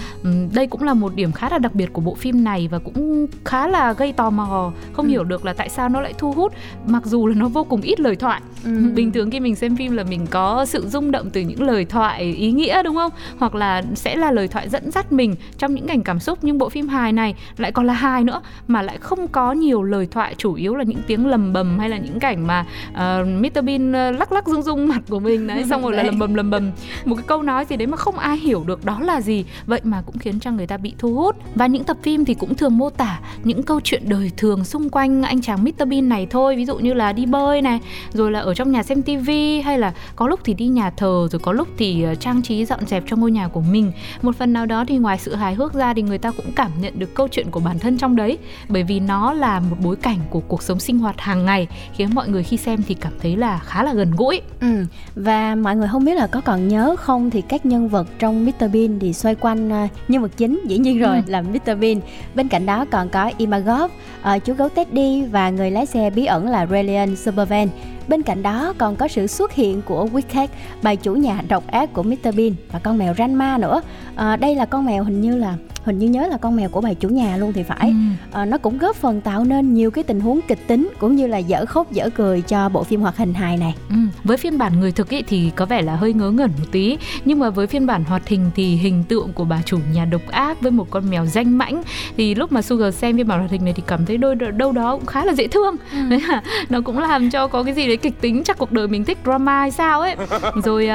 đây 0.54 0.68
cũng 0.68 0.84
là 0.84 0.94
một 0.94 1.16
điểm 1.16 1.32
khá 1.32 1.50
là 1.50 1.58
đặc 1.58 1.76
biệt 1.76 1.94
của 1.94 2.02
bộ 2.02 2.16
phim 2.16 2.44
này 2.44 2.68
và 2.68 2.80
cũng 2.80 3.28
khá 3.46 3.68
là 3.68 3.94
gây 3.94 4.14
tò 4.14 4.30
mò, 4.30 4.72
không 4.94 5.06
Ừ. 5.06 5.10
hiểu 5.10 5.24
được 5.24 5.46
là 5.46 5.54
tại 5.54 5.70
sao 5.70 5.90
nó 5.90 6.02
lại 6.02 6.14
thu 6.18 6.32
hút 6.32 6.54
mặc 6.88 7.06
dù 7.06 7.28
là 7.28 7.36
nó 7.36 7.48
vô 7.48 7.64
cùng 7.64 7.82
ít 7.82 8.00
lời 8.00 8.16
thoại. 8.16 8.42
Ừ. 8.64 8.92
Bình 8.96 9.12
thường 9.12 9.32
khi 9.32 9.40
mình 9.40 9.56
xem 9.56 9.76
phim 9.76 9.96
là 9.96 10.04
mình 10.04 10.26
có 10.30 10.66
sự 10.66 10.88
rung 10.88 11.12
động 11.12 11.30
từ 11.30 11.42
những 11.42 11.62
lời 11.64 11.86
thoại 11.86 12.22
ý 12.24 12.52
nghĩa 12.52 12.84
đúng 12.84 12.96
không? 12.96 13.12
Hoặc 13.38 13.56
là 13.56 13.84
sẽ 13.96 14.16
là 14.16 14.32
lời 14.32 14.48
thoại 14.48 14.70
dẫn 14.70 14.92
dắt 14.92 15.12
mình 15.12 15.36
trong 15.58 15.76
những 15.76 15.88
cảnh 15.88 16.04
cảm 16.04 16.20
xúc 16.20 16.40
nhưng 16.42 16.58
bộ 16.58 16.70
phim 16.70 16.88
hài 16.88 17.07
này 17.12 17.36
lại 17.58 17.72
còn 17.72 17.86
là 17.86 17.94
hài 17.94 18.24
nữa 18.24 18.42
mà 18.68 18.82
lại 18.82 18.98
không 18.98 19.28
có 19.28 19.52
nhiều 19.52 19.84
lời 19.84 20.08
thoại 20.12 20.36
chủ 20.38 20.54
yếu 20.54 20.76
là 20.76 20.84
những 20.84 21.02
tiếng 21.08 21.28
lầm 21.28 21.54
bầm 21.54 21.80
hay 21.80 21.90
là 21.90 21.98
những 21.98 22.20
cảnh 22.20 22.48
mà 22.48 22.66
uh, 22.92 23.28
Mr 23.28 23.64
Bean 23.64 23.92
ờ, 23.92 24.12
lắc 24.12 24.32
lắc 24.32 24.48
rung 24.48 24.62
rung 24.62 24.88
mặt 24.88 25.02
của 25.10 25.20
mình 25.20 25.48
đấy 25.48 25.66
xong 25.70 25.82
rồi 25.82 25.94
là 25.94 26.04
lầm 26.04 26.20
bầm 26.20 26.34
lầm 26.34 26.50
bầm. 26.50 26.72
Một 27.06 27.16
cái 27.16 27.26
câu 27.28 27.44
nói 27.44 27.66
gì 27.66 27.76
đấy 27.78 27.88
mà 27.88 27.98
không 27.98 28.18
ai 28.18 28.38
hiểu 28.38 28.64
được 28.68 28.86
đó 28.86 29.00
là 29.00 29.22
gì? 29.22 29.46
Vậy 29.66 29.82
mà 29.84 30.02
cũng 30.06 30.18
khiến 30.18 30.40
cho 30.40 30.52
người 30.52 30.68
ta 30.68 30.78
bị 30.78 30.94
thu 30.98 31.16
hút. 31.16 31.36
Và 31.56 31.68
những 31.68 31.84
tập 31.84 31.98
phim 32.02 32.26
thì 32.26 32.34
cũng 32.34 32.56
thường 32.56 32.78
mô 32.78 32.90
tả 32.90 33.20
những 33.44 33.64
câu 33.64 33.82
chuyện 33.84 34.04
đời 34.06 34.32
thường 34.38 34.64
xung 34.64 34.90
quanh 34.90 35.24
anh 35.24 35.42
chàng 35.42 35.64
Mr 35.64 35.88
Bean 35.88 36.10
này 36.10 36.28
thôi. 36.30 36.56
Ví 36.56 36.66
dụ 36.66 36.78
như 36.78 36.94
là 36.94 37.14
đi 37.14 37.26
bơi 37.26 37.62
này 37.62 37.80
rồi 38.14 38.32
là 38.32 38.40
ở 38.40 38.54
trong 38.54 38.72
nhà 38.72 38.84
xem 38.84 39.02
tivi 39.02 39.62
hay 39.62 39.80
là 39.80 39.94
có 40.16 40.28
lúc 40.28 40.40
thì 40.44 40.54
đi 40.54 40.68
nhà 40.68 40.90
thờ 40.90 41.28
rồi 41.32 41.40
có 41.40 41.52
lúc 41.52 41.68
thì 41.78 42.04
ờ, 42.04 42.16
trang 42.16 42.42
trí 42.42 42.66
dọn 42.66 42.86
dẹp 42.86 43.04
cho 43.08 43.16
ngôi 43.16 43.32
nhà 43.32 43.48
của 43.48 43.62
mình. 43.62 43.92
Một 44.22 44.36
phần 44.36 44.54
nào 44.54 44.66
đó 44.66 44.86
thì 44.88 44.98
ngoài 44.98 45.18
sự 45.18 45.36
hài 45.36 45.56
hước 45.56 45.74
ra 45.74 45.94
thì 45.94 46.02
người 46.02 46.18
ta 46.18 46.32
cũng 46.32 46.52
cảm 46.56 46.72
nhận 46.82 46.97
được 47.00 47.16
câu 47.16 47.28
chuyện 47.28 47.52
của 47.52 47.60
bản 47.60 47.80
thân 47.80 47.98
trong 47.98 48.16
đấy 48.16 48.38
bởi 48.70 48.84
vì 48.84 49.00
nó 49.00 49.34
là 49.34 49.60
một 49.60 49.76
bối 49.84 49.96
cảnh 49.96 50.20
của 50.30 50.40
cuộc 50.40 50.64
sống 50.64 50.80
sinh 50.80 51.00
hoạt 51.00 51.22
hàng 51.22 51.46
ngày 51.46 51.68
khiến 51.94 52.10
mọi 52.14 52.30
người 52.30 52.44
khi 52.44 52.58
xem 52.58 52.80
thì 52.88 52.94
cảm 52.94 53.14
thấy 53.22 53.36
là 53.38 53.60
khá 53.60 53.84
là 53.84 53.94
gần 53.94 54.12
gũi 54.18 54.42
Ừ. 54.62 54.86
Và 55.16 55.56
mọi 55.56 55.76
người 55.76 55.88
không 55.92 56.06
biết 56.06 56.14
là 56.14 56.28
có 56.28 56.42
còn 56.42 56.68
nhớ 56.68 56.96
không 57.00 57.30
thì 57.30 57.42
các 57.42 57.66
nhân 57.66 57.88
vật 57.90 58.08
trong 58.20 58.46
Mr 58.46 58.64
Bean 58.74 59.00
thì 59.00 59.14
xoay 59.14 59.36
quanh 59.36 59.70
à, 59.72 59.88
nhân 60.08 60.22
vật 60.22 60.32
chính 60.38 60.62
dĩ 60.68 60.78
nhiên 60.78 61.00
rồi 61.00 61.16
Ừ. 61.16 61.22
là 61.28 61.42
Mr 61.42 61.80
Bean. 61.80 62.00
Bên 62.36 62.48
cạnh 62.48 62.66
đó 62.66 62.86
còn 62.92 63.10
có 63.10 63.32
Imagov, 63.38 63.92
uh, 64.36 64.46
chú 64.46 64.54
gấu 64.54 64.70
Teddy 64.70 65.22
và 65.32 65.50
người 65.50 65.72
lái 65.72 65.86
xe 65.86 66.10
bí 66.10 66.26
ẩn 66.26 66.48
là 66.48 66.66
Relian 66.66 67.16
Supervan. 67.16 67.68
Bên 68.08 68.22
cạnh 68.22 68.44
đó 68.44 68.74
còn 68.78 68.96
có 68.96 69.08
sự 69.08 69.28
xuất 69.28 69.54
hiện 69.54 69.82
của 69.82 70.08
Wicked, 70.14 70.48
bà 70.84 70.96
chủ 70.96 71.14
nhà 71.14 71.42
độc 71.48 71.68
ác 71.68 71.94
của 71.94 72.04
Mr 72.04 72.36
Bean 72.38 72.52
và 72.72 72.80
con 72.80 72.98
mèo 72.98 73.14
Ranma 73.18 73.58
nữa. 73.58 73.82
Ờ, 74.16 74.36
đây 74.36 74.56
là 74.56 74.66
con 74.66 74.86
mèo 74.86 75.04
hình 75.04 75.22
như 75.22 75.36
là 75.38 75.56
hình 75.88 76.00
như 76.00 76.08
nhớ 76.08 76.28
là 76.28 76.38
con 76.38 76.56
mèo 76.56 76.70
của 76.70 76.82
bà 76.82 76.94
chủ 76.94 77.10
nhà 77.10 77.38
luôn 77.38 77.54
thì 77.54 77.64
phải. 77.64 77.90
Ừ. 77.90 77.94
Ờ, 78.32 78.46
nó 78.46 78.58
cũng 78.58 78.78
góp 78.78 78.96
phần 78.96 79.22
tạo 79.22 79.44
nên 79.44 79.74
nhiều 79.74 79.92
cái 79.92 80.04
tình 80.04 80.20
huống 80.20 80.40
kịch 80.48 80.68
tính 80.68 80.90
cũng 81.00 81.16
như 81.16 81.28
là 81.28 81.38
dở 81.38 81.66
khóc 81.66 81.92
dở 81.92 82.10
cười 82.16 82.42
cho 82.42 82.70
bộ 82.70 82.84
phim 82.84 83.02
hoạt 83.02 83.18
hình 83.18 83.34
hài 83.34 83.58
này. 83.58 83.76
Ừ, 83.90 83.96
với 84.24 84.38
phiên 84.38 84.58
bản 84.58 84.80
người 84.80 84.92
thực 84.92 85.10
ý 85.10 85.22
thì 85.22 85.52
có 85.56 85.66
vẻ 85.66 85.82
là 85.82 85.96
hơi 85.96 86.14
ngớ 86.14 86.32
ngẩn 86.32 86.52
một 86.58 86.66
tí 86.72 86.98
nhưng 87.26 87.40
mà 87.40 87.50
với 87.50 87.68
phiên 87.68 87.86
bản 87.86 88.04
hoạt 88.04 88.28
hình 88.28 88.50
thì 88.56 88.76
hình 88.76 89.04
tượng 89.04 89.34
của 89.34 89.46
bà 89.46 89.62
chủ 89.66 89.80
nhà 89.94 90.06
độc 90.06 90.22
ác 90.32 90.62
với 90.62 90.72
một 90.72 90.88
con 90.90 91.10
mèo 91.10 91.26
danh 91.26 91.58
mãnh 91.58 91.82
thì 92.18 92.36
lúc 92.36 92.52
mà 92.52 92.62
Sugar 92.62 92.96
xem 92.96 93.18
phiên 93.18 93.28
bản 93.28 93.40
hoạt 93.40 93.52
hình 93.52 93.66
này 93.66 93.74
thì 93.74 93.84
cảm 93.88 94.06
thấy 94.06 94.18
đôi 94.18 94.36
đâu 94.36 94.72
đó 94.72 94.96
cũng 94.96 95.06
khá 95.06 95.26
là 95.26 95.34
dễ 95.34 95.48
thương 95.48 95.76
đấy 96.10 96.22
là 96.28 96.44
nó 96.70 96.82
cũng 96.82 97.00
làm 97.00 97.30
cho 97.30 97.48
có 97.48 97.64
cái 97.64 97.74
gì 97.74 97.88
đấy 97.88 97.98
kịch 97.98 98.22
tính 98.22 98.44
chắc 98.44 98.58
cuộc 98.58 98.72
đời 98.72 98.88
mình 98.88 99.06
thích 99.06 99.18
drama 99.24 99.60
hay 99.60 99.72
sao 99.72 100.02
ấy 100.02 100.16
rồi 100.64 100.90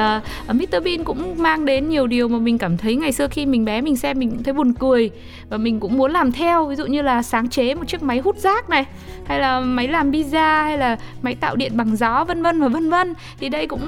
uh, 0.49 0.55
Mr 0.55 0.83
Bean 0.85 1.03
cũng 1.03 1.35
mang 1.37 1.65
đến 1.65 1.89
nhiều 1.89 2.07
điều 2.07 2.27
mà 2.27 2.37
mình 2.37 2.57
cảm 2.57 2.77
thấy 2.77 2.95
ngày 2.95 3.11
xưa 3.11 3.27
khi 3.27 3.45
mình 3.45 3.65
bé 3.65 3.81
mình 3.81 3.97
xem 3.97 4.19
mình 4.19 4.29
cũng 4.29 4.43
thấy 4.43 4.53
buồn 4.53 4.73
cười 4.83 5.11
và 5.49 5.57
mình 5.57 5.79
cũng 5.79 5.97
muốn 5.97 6.11
làm 6.11 6.31
theo 6.31 6.65
ví 6.65 6.75
dụ 6.75 6.85
như 6.85 7.01
là 7.01 7.23
sáng 7.23 7.49
chế 7.49 7.75
một 7.75 7.87
chiếc 7.87 8.03
máy 8.03 8.19
hút 8.19 8.37
rác 8.37 8.69
này 8.69 8.85
hay 9.25 9.39
là 9.39 9.59
máy 9.59 9.87
làm 9.87 10.11
pizza 10.11 10.63
hay 10.63 10.77
là 10.77 10.97
máy 11.21 11.35
tạo 11.35 11.55
điện 11.55 11.71
bằng 11.77 11.95
gió 11.95 12.23
vân 12.27 12.43
vân 12.43 12.61
và 12.61 12.67
vân 12.67 12.89
vân 12.89 13.13
thì 13.39 13.49
đây 13.49 13.67
cũng 13.67 13.79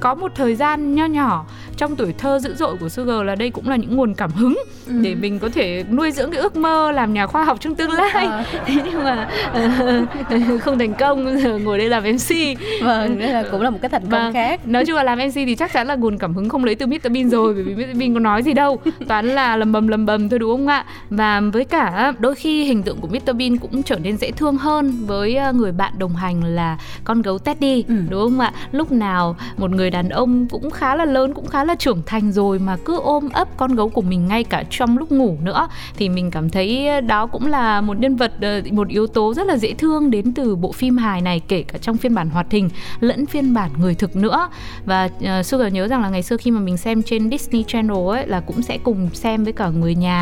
có 0.00 0.14
một 0.14 0.32
thời 0.34 0.54
gian 0.54 0.94
nho 0.94 1.04
nhỏ 1.06 1.44
trong 1.76 1.96
tuổi 1.96 2.14
thơ 2.18 2.38
dữ 2.38 2.54
dội 2.54 2.76
của 2.80 2.88
Sugar 2.88 3.22
là 3.24 3.34
đây 3.34 3.50
cũng 3.50 3.68
là 3.68 3.76
những 3.76 3.96
nguồn 3.96 4.14
cảm 4.14 4.30
hứng 4.30 4.58
để 4.86 5.14
mình 5.14 5.38
có 5.38 5.48
thể 5.48 5.84
nuôi 5.90 6.10
dưỡng 6.12 6.30
cái 6.30 6.40
ước 6.40 6.56
mơ 6.56 6.92
làm 6.92 7.14
nhà 7.14 7.26
khoa 7.26 7.44
học 7.44 7.56
trong 7.60 7.74
tương 7.74 7.90
lai 7.90 8.26
Ờ. 8.26 8.44
thế 8.66 8.74
nhưng 8.84 9.04
mà 9.04 9.28
ờ, 9.52 10.58
không 10.60 10.78
thành 10.78 10.94
công 10.94 11.38
giờ 11.40 11.58
ngồi 11.58 11.78
đây 11.78 11.88
làm 11.88 12.02
MC 12.02 12.34
Vâng, 12.82 13.18
đây 13.18 13.28
là 13.32 13.44
cũng 13.50 13.62
là 13.62 13.70
một 13.70 13.78
cái 13.82 13.88
thành 13.88 14.02
công 14.02 14.10
Vâng. 14.10 14.32
khác. 14.32 14.66
nói 14.68 14.84
chung 14.86 14.96
là 14.96 15.02
làm 15.02 15.18
MC 15.18 15.34
thì 15.34 15.54
chắc 15.54 15.72
chắn 15.72 15.86
là 15.86 15.94
nguồn 15.94 16.18
cảm 16.18 16.34
hứng 16.34 16.48
không 16.48 16.64
lấy 16.64 16.74
từ 16.74 16.86
Mr 16.86 17.10
Bean 17.14 17.30
rồi 17.30 17.54
bởi 17.54 17.62
vì 17.62 17.74
Mr 17.86 17.98
Bean 17.98 18.14
có 18.14 18.20
nói 18.20 18.42
gì 18.42 18.52
đâu 18.54 18.80
toán 19.08 19.26
là 19.28 19.56
lầm 19.56 19.72
bầm 19.72 19.88
lầm 19.88 20.06
bầm 20.06 20.28
thôi 20.28 20.38
đúng 20.40 20.50
không 20.50 20.66
ạ? 20.66 20.84
Và 21.10 21.40
với 21.40 21.64
cả 21.64 22.12
đôi 22.18 22.34
khi 22.34 22.64
hình 22.64 22.82
tượng 22.82 22.98
của 23.00 23.08
Mr 23.08 23.36
Bean 23.38 23.56
cũng 23.56 23.82
trở 23.82 23.98
nên 23.98 24.16
dễ 24.16 24.30
thương 24.30 24.56
hơn 24.56 25.06
với 25.06 25.38
người 25.54 25.72
bạn 25.72 25.92
đồng 25.98 26.16
hành 26.16 26.44
là 26.44 26.78
con 27.04 27.22
gấu 27.22 27.38
Teddy 27.38 27.84
Ừ. 27.88 27.94
đúng 28.10 28.20
không 28.20 28.40
ạ? 28.40 28.52
Lúc 28.72 28.92
nào 28.92 29.36
một 29.56 29.70
người 29.70 29.90
đàn 29.90 30.08
ông 30.08 30.48
cũng 30.48 30.70
khá 30.70 30.96
là 30.96 31.04
lớn 31.04 31.34
cũng 31.34 31.46
khá 31.46 31.64
là 31.64 31.70
là 31.70 31.74
trưởng 31.74 32.02
thành 32.06 32.32
rồi 32.32 32.58
mà 32.58 32.76
cứ 32.84 32.96
ôm 32.96 33.28
ấp 33.32 33.48
con 33.56 33.74
gấu 33.74 33.88
của 33.88 34.02
mình 34.02 34.28
ngay 34.28 34.44
cả 34.44 34.64
trong 34.70 34.98
lúc 34.98 35.12
ngủ 35.12 35.36
nữa 35.42 35.68
thì 35.96 36.08
mình 36.08 36.30
cảm 36.30 36.50
thấy 36.50 37.00
đó 37.00 37.26
cũng 37.26 37.46
là 37.46 37.80
một 37.80 37.98
nhân 38.00 38.16
vật 38.16 38.32
ờ, 38.40 38.60
một 38.72 38.88
yếu 38.88 39.06
tố 39.06 39.34
rất 39.34 39.46
là 39.46 39.56
dễ 39.56 39.74
thương 39.74 40.10
đến 40.10 40.34
từ 40.34 40.56
bộ 40.56 40.72
phim 40.72 40.96
hài 40.96 41.20
này 41.20 41.40
kể 41.48 41.62
cả 41.62 41.78
trong 41.78 41.96
phiên 41.96 42.14
bản 42.14 42.30
hoạt 42.30 42.50
hình 42.50 42.70
lẫn 43.00 43.26
phiên 43.26 43.54
bản 43.54 43.70
người 43.78 43.94
thực 43.94 44.16
nữa. 44.16 44.48
Và 44.84 45.04
uh, 45.04 45.46
Sugar 45.46 45.72
nhớ 45.72 45.88
rằng 45.88 46.02
là 46.02 46.08
ngày 46.08 46.22
xưa 46.22 46.36
khi 46.36 46.50
mà 46.50 46.60
mình 46.60 46.76
xem 46.76 47.02
trên 47.02 47.30
Disney 47.30 47.64
Channel 47.66 48.08
ấy 48.08 48.26
là 48.26 48.40
cũng 48.40 48.62
sẽ 48.62 48.78
cùng 48.78 49.08
xem 49.12 49.44
với 49.44 49.52
cả 49.52 49.68
người 49.68 49.94
nhà 49.94 50.19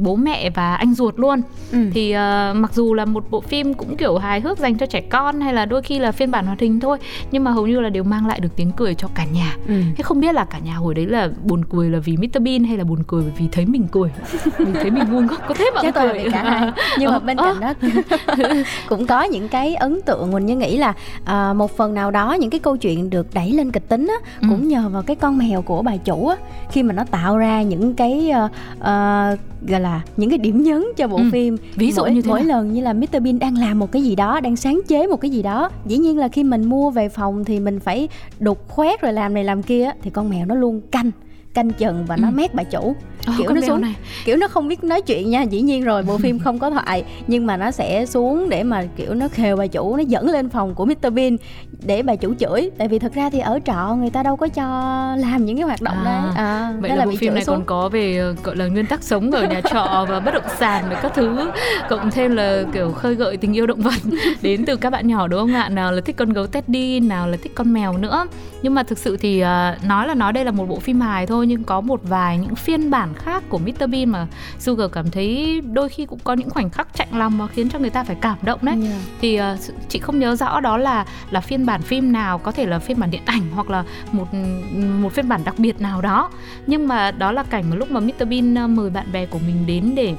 bố 0.00 0.16
mẹ 0.16 0.50
và 0.50 0.74
anh 0.74 0.94
ruột 0.94 1.18
luôn 1.18 1.40
ừ. 1.72 1.78
thì 1.94 2.14
uh, 2.14 2.56
mặc 2.56 2.74
dù 2.74 2.94
là 2.94 3.04
một 3.04 3.30
bộ 3.30 3.40
phim 3.40 3.74
cũng 3.74 3.96
kiểu 3.96 4.18
hài 4.18 4.40
hước 4.40 4.58
dành 4.58 4.78
cho 4.78 4.86
trẻ 4.86 5.00
con 5.00 5.40
hay 5.40 5.54
là 5.54 5.66
đôi 5.66 5.82
khi 5.82 5.98
là 5.98 6.12
phiên 6.12 6.30
bản 6.30 6.46
hoạt 6.46 6.60
hình 6.60 6.80
thôi 6.80 6.98
nhưng 7.30 7.44
mà 7.44 7.50
hầu 7.50 7.66
như 7.66 7.80
là 7.80 7.88
đều 7.88 8.04
mang 8.04 8.26
lại 8.26 8.40
được 8.40 8.56
tiếng 8.56 8.72
cười 8.72 8.94
cho 8.94 9.08
cả 9.14 9.24
nhà 9.24 9.56
ừ. 9.68 9.74
thế 9.96 10.02
không 10.02 10.20
biết 10.20 10.34
là 10.34 10.44
cả 10.44 10.58
nhà 10.58 10.74
hồi 10.74 10.94
đấy 10.94 11.06
là 11.06 11.28
buồn 11.44 11.64
cười 11.64 11.90
là 11.90 11.98
vì 11.98 12.16
Mr 12.16 12.42
Bean 12.42 12.64
hay 12.64 12.76
là 12.76 12.84
buồn 12.84 13.02
cười 13.06 13.24
vì 13.38 13.48
thấy 13.52 13.66
mình 13.66 13.86
cười 13.92 14.10
mình 14.58 14.74
thấy 14.74 14.90
mình 14.90 15.12
ngu 15.12 15.22
có 15.48 15.54
thế 15.54 15.70
mà 15.74 15.82
Chắc 15.82 15.94
cười 15.94 16.12
vì 16.12 16.30
cả 16.30 16.42
hai 16.42 16.72
nhưng 16.98 17.10
mà 17.10 17.18
bên 17.18 17.36
cạnh 17.36 17.60
đó 17.60 17.74
cũng 18.88 19.06
có 19.06 19.22
những 19.22 19.48
cái 19.48 19.74
ấn 19.74 20.02
tượng 20.02 20.32
mình 20.32 20.46
như 20.46 20.56
nghĩ 20.56 20.76
là 20.76 20.94
uh, 21.22 21.56
một 21.56 21.76
phần 21.76 21.94
nào 21.94 22.10
đó 22.10 22.32
những 22.32 22.50
cái 22.50 22.60
câu 22.60 22.76
chuyện 22.76 23.10
được 23.10 23.34
đẩy 23.34 23.52
lên 23.52 23.70
kịch 23.70 23.88
tính 23.88 24.06
á, 24.06 24.30
ừ. 24.40 24.46
cũng 24.50 24.68
nhờ 24.68 24.88
vào 24.88 25.02
cái 25.02 25.16
con 25.16 25.38
mèo 25.38 25.62
của 25.62 25.82
bà 25.82 25.96
chủ 25.96 26.28
á, 26.28 26.36
khi 26.70 26.82
mà 26.82 26.92
nó 26.92 27.04
tạo 27.04 27.38
ra 27.38 27.62
những 27.62 27.94
cái 27.94 28.32
uh, 28.44 28.50
uh, 28.80 28.86
gọi 29.66 29.80
là 29.80 30.02
những 30.16 30.30
cái 30.30 30.38
điểm 30.38 30.62
nhấn 30.62 30.84
cho 30.96 31.08
bộ 31.08 31.16
ừ. 31.16 31.24
phim 31.32 31.56
ví 31.74 31.92
dụ 31.92 32.02
mỗi, 32.02 32.12
như 32.12 32.22
thế 32.22 32.28
mỗi 32.28 32.42
nào? 32.42 32.48
lần 32.48 32.72
như 32.72 32.80
là 32.80 32.92
Mr 32.92 33.22
Bean 33.22 33.38
đang 33.38 33.58
làm 33.58 33.78
một 33.78 33.92
cái 33.92 34.02
gì 34.02 34.16
đó 34.16 34.40
đang 34.40 34.56
sáng 34.56 34.80
chế 34.88 35.06
một 35.06 35.20
cái 35.20 35.30
gì 35.30 35.42
đó 35.42 35.70
dĩ 35.86 35.98
nhiên 35.98 36.18
là 36.18 36.28
khi 36.28 36.44
mình 36.44 36.64
mua 36.64 36.90
về 36.90 37.08
phòng 37.08 37.44
thì 37.44 37.60
mình 37.60 37.80
phải 37.80 38.08
đục 38.38 38.68
khoét 38.68 39.00
rồi 39.00 39.12
làm 39.12 39.34
này 39.34 39.44
làm 39.44 39.62
kia 39.62 39.90
thì 40.02 40.10
con 40.10 40.30
mèo 40.30 40.46
nó 40.46 40.54
luôn 40.54 40.80
canh 40.90 41.10
canh 41.54 41.70
chừng 41.70 42.04
và 42.06 42.16
nó 42.16 42.28
ừ. 42.28 42.32
mét 42.32 42.54
bà 42.54 42.62
chủ. 42.62 42.94
Oh, 43.30 43.38
kiểu 43.38 43.50
nó 43.54 43.60
xuống. 43.60 43.80
này. 43.80 43.94
kiểu 44.24 44.36
nó 44.36 44.48
không 44.48 44.68
biết 44.68 44.84
nói 44.84 45.02
chuyện 45.02 45.30
nha 45.30 45.42
dĩ 45.42 45.60
nhiên 45.60 45.84
rồi 45.84 46.02
bộ 46.02 46.18
phim 46.22 46.38
không 46.38 46.58
có 46.58 46.70
thoại. 46.70 47.04
Nhưng 47.26 47.46
mà 47.46 47.56
nó 47.56 47.70
sẽ 47.70 48.06
xuống 48.06 48.48
để 48.48 48.62
mà 48.62 48.84
kiểu 48.96 49.14
nó 49.14 49.28
khều 49.28 49.56
bà 49.56 49.66
chủ 49.66 49.96
nó 49.96 50.02
dẫn 50.02 50.28
lên 50.28 50.48
phòng 50.48 50.74
của 50.74 50.84
Mr 50.84 51.12
Bean 51.12 51.36
để 51.82 52.02
bà 52.02 52.16
chủ 52.16 52.34
chửi. 52.34 52.70
Tại 52.78 52.88
vì 52.88 52.98
thật 52.98 53.14
ra 53.14 53.30
thì 53.30 53.38
ở 53.38 53.58
trọ 53.64 53.96
người 53.98 54.10
ta 54.10 54.22
đâu 54.22 54.36
có 54.36 54.48
cho 54.48 54.64
làm 55.18 55.44
những 55.44 55.56
cái 55.56 55.64
hoạt 55.64 55.82
động 55.82 55.96
à, 55.96 56.04
đấy. 56.04 56.32
À, 56.36 56.72
vậy 56.80 56.90
là, 56.90 56.96
là 56.96 57.04
bộ 57.04 57.12
phim 57.18 57.34
này 57.34 57.44
xuống. 57.44 57.56
còn 57.56 57.64
có 57.64 57.88
về 57.88 58.18
ờ, 58.18 58.34
gọi 58.42 58.56
là 58.56 58.66
nguyên 58.66 58.86
tắc 58.86 59.02
sống 59.02 59.30
ở 59.30 59.46
nhà 59.46 59.60
trọ 59.60 60.06
và 60.08 60.20
bất 60.20 60.34
động 60.34 60.52
sản 60.58 60.84
và 60.90 61.00
các 61.02 61.12
thứ 61.14 61.50
cộng 61.88 62.10
thêm 62.10 62.36
là 62.36 62.62
kiểu 62.72 62.92
khơi 62.92 63.14
gợi 63.14 63.36
tình 63.36 63.56
yêu 63.56 63.66
động 63.66 63.80
vật 63.80 63.94
đến 64.42 64.64
từ 64.64 64.76
các 64.76 64.90
bạn 64.90 65.06
nhỏ 65.06 65.28
đúng 65.28 65.40
không 65.40 65.54
ạ? 65.54 65.68
Nào 65.68 65.92
là 65.92 66.00
thích 66.00 66.16
con 66.16 66.32
gấu 66.32 66.46
Teddy 66.46 67.00
nào 67.00 67.28
là 67.28 67.36
thích 67.42 67.52
con 67.54 67.72
mèo 67.72 67.98
nữa. 67.98 68.26
Nhưng 68.62 68.74
mà 68.74 68.82
thực 68.82 68.98
sự 68.98 69.16
thì 69.16 69.42
uh, 69.42 69.84
nói 69.84 70.06
là 70.06 70.14
nói 70.14 70.32
đây 70.32 70.44
là 70.44 70.50
một 70.50 70.68
bộ 70.68 70.78
phim 70.78 71.00
hài 71.00 71.26
thôi 71.26 71.41
nhưng 71.42 71.64
có 71.64 71.80
một 71.80 72.00
vài 72.04 72.38
những 72.38 72.54
phiên 72.54 72.90
bản 72.90 73.14
khác 73.14 73.42
của 73.48 73.58
Mr 73.58 73.90
Bean 73.90 74.08
mà 74.08 74.26
Sugar 74.58 74.90
cảm 74.92 75.10
thấy 75.10 75.60
đôi 75.60 75.88
khi 75.88 76.06
cũng 76.06 76.18
có 76.24 76.32
những 76.32 76.50
khoảnh 76.50 76.70
khắc 76.70 76.88
chạnh 76.94 77.08
lòng 77.12 77.38
mà 77.38 77.46
khiến 77.46 77.68
cho 77.70 77.78
người 77.78 77.90
ta 77.90 78.04
phải 78.04 78.16
cảm 78.20 78.38
động 78.42 78.58
đấy 78.62 78.76
yeah. 78.82 79.00
thì 79.20 79.40
uh, 79.40 79.44
chị 79.88 79.98
không 79.98 80.18
nhớ 80.18 80.36
rõ 80.36 80.60
đó 80.60 80.76
là 80.76 81.06
là 81.30 81.40
phiên 81.40 81.66
bản 81.66 81.82
phim 81.82 82.12
nào 82.12 82.38
có 82.38 82.52
thể 82.52 82.66
là 82.66 82.78
phiên 82.78 83.00
bản 83.00 83.10
điện 83.10 83.22
ảnh 83.24 83.42
hoặc 83.54 83.70
là 83.70 83.84
một 84.12 84.26
một 85.00 85.12
phiên 85.12 85.28
bản 85.28 85.40
đặc 85.44 85.54
biệt 85.58 85.80
nào 85.80 86.00
đó 86.00 86.30
nhưng 86.66 86.88
mà 86.88 87.10
đó 87.10 87.32
là 87.32 87.42
cảnh 87.42 87.70
mà 87.70 87.76
lúc 87.76 87.90
mà 87.90 88.00
Mr 88.00 88.28
Bean 88.30 88.54
ờ, 88.54 88.66
mời 88.66 88.90
bạn 88.90 89.12
bè 89.12 89.26
của 89.26 89.38
mình 89.38 89.66
đến 89.66 89.92
để 89.94 90.14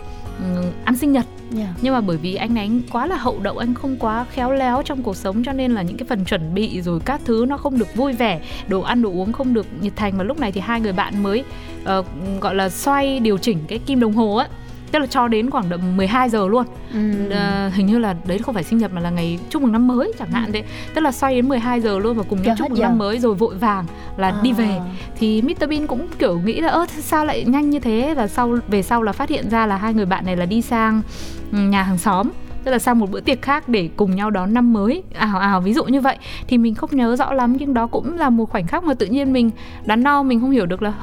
ăn 0.85 0.97
sinh 0.97 1.11
nhật. 1.11 1.25
Yeah. 1.57 1.69
nhưng 1.81 1.93
mà 1.93 2.01
bởi 2.01 2.17
vì 2.17 2.35
anh 2.35 2.55
ấy 2.55 2.69
quá 2.91 3.05
là 3.05 3.15
hậu 3.15 3.39
đậu 3.39 3.57
anh 3.57 3.73
không 3.73 3.95
quá 3.99 4.25
khéo 4.31 4.51
léo 4.51 4.81
trong 4.85 5.03
cuộc 5.03 5.15
sống 5.15 5.43
cho 5.43 5.51
nên 5.51 5.71
là 5.71 5.81
những 5.81 5.97
cái 5.97 6.07
phần 6.09 6.25
chuẩn 6.25 6.53
bị 6.53 6.81
rồi 6.81 6.99
các 7.05 7.21
thứ 7.25 7.45
nó 7.49 7.57
không 7.57 7.79
được 7.79 7.95
vui 7.95 8.13
vẻ 8.13 8.41
đồ 8.67 8.81
ăn 8.81 9.01
đồ 9.01 9.09
uống 9.09 9.31
không 9.31 9.53
được 9.53 9.65
nhiệt 9.81 9.93
thành. 9.95 10.17
Và 10.17 10.23
lúc 10.23 10.39
này 10.39 10.51
thì 10.51 10.61
hai 10.61 10.81
người 10.81 10.93
bạn 10.93 11.23
mới 11.23 11.43
uh, 11.99 12.05
gọi 12.41 12.55
là 12.55 12.69
xoay 12.69 13.19
điều 13.19 13.37
chỉnh 13.37 13.57
cái 13.67 13.79
kim 13.79 13.99
đồng 13.99 14.13
hồ 14.13 14.35
á 14.35 14.47
tức 14.93 14.99
là 14.99 15.05
cho 15.05 15.27
đến 15.27 15.49
khoảng 15.49 15.65
tầm 15.69 15.97
12 15.97 16.29
giờ 16.29 16.47
luôn 16.47 16.65
ừ. 16.93 17.29
à, 17.29 17.71
hình 17.73 17.85
như 17.85 17.97
là 17.97 18.15
đấy 18.25 18.37
không 18.37 18.55
phải 18.55 18.63
sinh 18.63 18.79
nhật 18.79 18.93
mà 18.93 19.01
là 19.01 19.09
ngày 19.09 19.39
chúc 19.49 19.61
mừng 19.61 19.71
năm 19.71 19.87
mới 19.87 20.13
chẳng 20.19 20.31
hạn 20.31 20.45
ừ. 20.45 20.51
thế 20.53 20.63
tức 20.93 21.01
là 21.01 21.11
xoay 21.11 21.35
đến 21.35 21.49
12 21.49 21.81
giờ 21.81 21.99
luôn 21.99 22.17
và 22.17 22.23
cùng 22.29 22.41
nhau 22.41 22.55
chúc 22.57 22.69
mừng 22.69 22.77
giờ. 22.77 22.83
năm 22.83 22.97
mới 22.97 23.19
rồi 23.19 23.35
vội 23.35 23.55
vàng 23.55 23.85
là 24.17 24.29
à. 24.29 24.39
đi 24.43 24.53
về 24.53 24.79
thì 25.19 25.41
Mr 25.41 25.69
Bean 25.69 25.87
cũng 25.87 26.07
kiểu 26.19 26.39
nghĩ 26.39 26.61
là 26.61 26.69
ơ 26.69 26.85
sao 26.99 27.25
lại 27.25 27.43
nhanh 27.43 27.69
như 27.69 27.79
thế 27.79 28.13
và 28.17 28.27
sau 28.27 28.57
về 28.67 28.83
sau 28.83 29.03
là 29.03 29.11
phát 29.11 29.29
hiện 29.29 29.49
ra 29.49 29.65
là 29.65 29.77
hai 29.77 29.93
người 29.93 30.05
bạn 30.05 30.25
này 30.25 30.35
là 30.35 30.45
đi 30.45 30.61
sang 30.61 31.01
ừ, 31.51 31.57
nhà 31.57 31.83
hàng 31.83 31.97
xóm 31.97 32.29
tức 32.63 32.71
là 32.71 32.79
sang 32.79 32.99
một 32.99 33.11
bữa 33.11 33.19
tiệc 33.19 33.41
khác 33.41 33.69
để 33.69 33.89
cùng 33.95 34.15
nhau 34.15 34.29
đón 34.29 34.53
năm 34.53 34.73
mới. 34.73 35.03
Ảo 35.13 35.39
ảo 35.39 35.61
ví 35.61 35.73
dụ 35.73 35.83
như 35.83 36.01
vậy. 36.01 36.17
Thì 36.47 36.57
mình 36.57 36.75
không 36.75 36.89
nhớ 36.93 37.15
rõ 37.15 37.33
lắm 37.33 37.57
nhưng 37.57 37.73
đó 37.73 37.87
cũng 37.87 38.17
là 38.17 38.29
một 38.29 38.49
khoảnh 38.49 38.67
khắc 38.67 38.83
mà 38.83 38.93
tự 38.93 39.05
nhiên 39.05 39.33
mình 39.33 39.51
đắn 39.85 40.03
no 40.03 40.23
mình 40.23 40.41
không 40.41 40.51
hiểu 40.51 40.65
được 40.65 40.81
là 40.81 40.93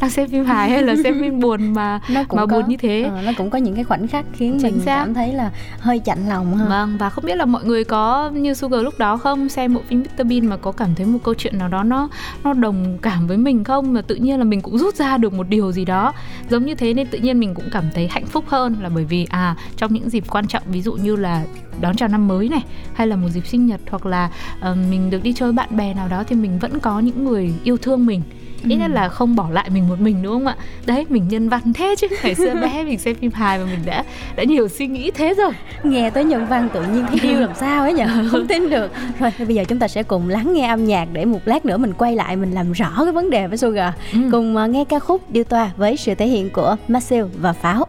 đang 0.00 0.10
xem 0.10 0.28
phim 0.28 0.44
hài 0.44 0.70
hay 0.70 0.82
là 0.82 0.94
xem 1.04 1.20
phim 1.20 1.40
buồn 1.40 1.74
mà 1.74 2.00
nó 2.08 2.24
cũng 2.28 2.36
mà 2.36 2.46
có, 2.46 2.56
buồn 2.56 2.68
như 2.68 2.76
thế? 2.76 3.02
Ờ, 3.02 3.22
nó 3.22 3.32
cũng 3.36 3.50
có 3.50 3.58
những 3.58 3.74
cái 3.74 3.84
khoảnh 3.84 4.08
khắc 4.08 4.24
khiến 4.32 4.58
Chính 4.62 4.62
mình 4.62 4.80
xác. 4.80 4.96
cảm 4.96 5.14
thấy 5.14 5.32
là 5.32 5.50
hơi 5.78 5.98
chạnh 5.98 6.28
lòng 6.28 6.56
ha. 6.56 6.64
Vâng 6.64 6.96
và 6.98 7.10
không 7.10 7.24
biết 7.24 7.34
là 7.34 7.44
mọi 7.44 7.64
người 7.64 7.84
có 7.84 8.30
như 8.30 8.54
Sugar 8.54 8.82
lúc 8.82 8.98
đó 8.98 9.16
không? 9.16 9.48
Xem 9.48 9.74
bộ 9.74 9.80
phim 9.88 10.02
Mr. 10.02 10.26
Bean 10.26 10.46
mà 10.46 10.56
có 10.56 10.72
cảm 10.72 10.94
thấy 10.94 11.06
một 11.06 11.18
câu 11.24 11.34
chuyện 11.34 11.58
nào 11.58 11.68
đó 11.68 11.82
nó 11.82 12.08
nó 12.44 12.52
đồng 12.52 12.98
cảm 13.02 13.26
với 13.26 13.36
mình 13.36 13.64
không? 13.64 13.92
Mà 13.92 14.02
tự 14.02 14.14
nhiên 14.14 14.38
là 14.38 14.44
mình 14.44 14.60
cũng 14.60 14.78
rút 14.78 14.94
ra 14.94 15.16
được 15.16 15.32
một 15.32 15.48
điều 15.48 15.72
gì 15.72 15.84
đó. 15.84 16.12
Giống 16.50 16.66
như 16.66 16.74
thế 16.74 16.94
nên 16.94 17.06
tự 17.06 17.18
nhiên 17.18 17.40
mình 17.40 17.54
cũng 17.54 17.68
cảm 17.72 17.84
thấy 17.94 18.08
hạnh 18.08 18.26
phúc 18.26 18.44
hơn 18.48 18.76
là 18.80 18.88
bởi 18.88 19.04
vì 19.04 19.26
à 19.30 19.56
trong 19.76 19.94
những 19.94 20.10
dịp 20.10 20.24
quan 20.30 20.46
trọng 20.46 20.62
ví 20.66 20.82
dụ 20.82 20.92
như 21.02 21.16
là 21.16 21.44
đón 21.80 21.96
chào 21.96 22.08
năm 22.08 22.28
mới 22.28 22.48
này 22.48 22.62
hay 22.94 23.06
là 23.06 23.16
một 23.16 23.28
dịp 23.28 23.46
sinh 23.46 23.66
nhật 23.66 23.80
hoặc 23.90 24.06
là 24.06 24.30
uh, 24.70 24.76
mình 24.90 25.10
được 25.10 25.22
đi 25.22 25.32
chơi 25.32 25.52
bạn 25.52 25.76
bè 25.76 25.94
nào 25.94 26.08
đó 26.08 26.24
thì 26.28 26.36
mình 26.36 26.58
vẫn 26.58 26.80
có 26.80 27.00
những 27.00 27.24
người 27.24 27.52
yêu 27.64 27.76
thương 27.76 28.06
mình. 28.06 28.22
Ít 28.68 28.76
nhất 28.76 28.90
ừ. 28.90 28.94
là 28.94 29.08
không 29.08 29.36
bỏ 29.36 29.50
lại 29.50 29.70
mình 29.70 29.88
một 29.88 30.00
mình 30.00 30.22
đúng 30.22 30.32
không 30.32 30.46
ạ? 30.46 30.56
Đấy 30.86 31.06
mình 31.08 31.28
nhân 31.28 31.48
văn 31.48 31.72
thế 31.72 31.94
chứ. 31.98 32.06
Ngày 32.22 32.34
xưa 32.34 32.54
bé 32.54 32.84
mình 32.84 32.98
xem 32.98 33.14
phim 33.14 33.32
hài 33.32 33.58
mà 33.58 33.64
mình 33.64 33.78
đã 33.84 34.04
đã 34.36 34.44
nhiều 34.44 34.68
suy 34.68 34.86
nghĩ 34.86 35.10
thế 35.10 35.34
rồi. 35.34 35.52
Nghe 35.82 36.10
tới 36.10 36.24
nhân 36.24 36.46
văn 36.46 36.68
tự 36.74 36.82
nhiên 36.82 37.06
thấy 37.06 37.30
yêu 37.30 37.40
làm 37.40 37.54
sao 37.54 37.82
ấy 37.82 37.92
nhỉ? 37.92 38.04
Không 38.30 38.46
tin 38.46 38.70
được. 38.70 38.92
Rồi 39.18 39.30
bây 39.38 39.54
giờ 39.54 39.64
chúng 39.68 39.78
ta 39.78 39.88
sẽ 39.88 40.02
cùng 40.02 40.28
lắng 40.28 40.54
nghe 40.54 40.68
âm 40.68 40.84
nhạc 40.84 41.08
để 41.12 41.24
một 41.24 41.40
lát 41.44 41.66
nữa 41.66 41.76
mình 41.76 41.92
quay 41.92 42.16
lại 42.16 42.36
mình 42.36 42.52
làm 42.52 42.72
rõ 42.72 42.92
cái 43.04 43.12
vấn 43.12 43.30
đề 43.30 43.46
với 43.46 43.58
Sugar. 43.58 43.94
Ừ. 44.12 44.18
cùng 44.32 44.56
uh, 44.56 44.70
nghe 44.70 44.84
ca 44.84 44.98
khúc 44.98 45.30
điêu 45.30 45.44
toa 45.44 45.70
với 45.76 45.96
sự 45.96 46.14
thể 46.14 46.26
hiện 46.26 46.50
của 46.50 46.76
Marcel 46.88 47.24
và 47.40 47.52
Pháo 47.52 47.86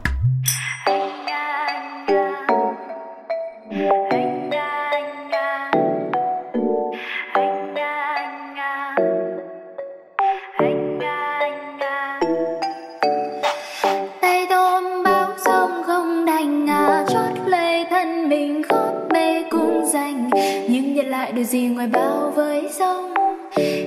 gì 21.61 21.67
ngoài 21.67 21.87
bao 21.87 22.31
với 22.35 22.69
sông 22.79 23.13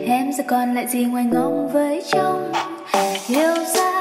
em 0.07 0.33
sẽ 0.33 0.45
còn 0.49 0.75
lại 0.75 0.87
gì 0.87 1.04
ngoài 1.04 1.25
ngóng 1.25 1.69
với 1.73 2.02
trông? 2.12 2.52
Yêu 3.28 3.54
xa 3.75 3.94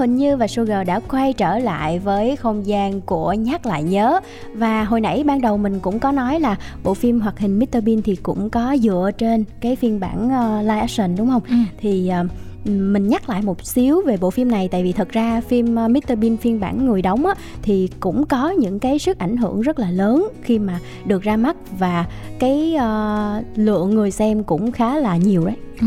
Huỳnh 0.00 0.16
Như 0.16 0.36
và 0.36 0.46
Sugar 0.46 0.86
đã 0.86 1.00
quay 1.00 1.32
trở 1.32 1.58
lại 1.58 1.98
với 1.98 2.36
không 2.36 2.66
gian 2.66 3.00
của 3.00 3.32
nhắc 3.32 3.66
lại 3.66 3.82
nhớ 3.82 4.20
và 4.54 4.84
hồi 4.84 5.00
nãy 5.00 5.24
ban 5.26 5.40
đầu 5.40 5.56
mình 5.56 5.80
cũng 5.80 5.98
có 5.98 6.12
nói 6.12 6.40
là 6.40 6.56
bộ 6.84 6.94
phim 6.94 7.20
hoạt 7.20 7.38
hình 7.38 7.58
Mr 7.58 7.84
Bean 7.84 8.02
thì 8.02 8.16
cũng 8.16 8.50
có 8.50 8.76
dựa 8.82 9.10
trên 9.18 9.44
cái 9.60 9.76
phiên 9.76 10.00
bản 10.00 10.26
uh, 10.26 10.62
live 10.62 10.80
action 10.80 11.16
đúng 11.16 11.30
không? 11.30 11.42
Ừ. 11.48 11.54
Thì 11.80 12.12
uh, 12.22 12.30
mình 12.70 13.08
nhắc 13.08 13.28
lại 13.28 13.42
một 13.42 13.66
xíu 13.66 14.02
về 14.06 14.16
bộ 14.16 14.30
phim 14.30 14.50
này 14.50 14.68
tại 14.68 14.82
vì 14.82 14.92
thật 14.92 15.08
ra 15.08 15.40
phim 15.40 15.76
uh, 15.84 15.90
Mr 15.90 16.18
Bean 16.20 16.36
phiên 16.36 16.60
bản 16.60 16.86
người 16.86 17.02
đóng 17.02 17.26
á, 17.26 17.34
thì 17.62 17.88
cũng 18.00 18.26
có 18.26 18.50
những 18.50 18.78
cái 18.78 18.98
sức 18.98 19.18
ảnh 19.18 19.36
hưởng 19.36 19.60
rất 19.60 19.78
là 19.78 19.90
lớn 19.90 20.28
khi 20.42 20.58
mà 20.58 20.78
được 21.04 21.22
ra 21.22 21.36
mắt 21.36 21.56
và 21.78 22.06
cái 22.38 22.76
uh, 22.76 23.58
lượng 23.58 23.94
người 23.94 24.10
xem 24.10 24.44
cũng 24.44 24.72
khá 24.72 24.98
là 24.98 25.16
nhiều 25.16 25.44
đấy. 25.44 25.56
Ừ. 25.80 25.86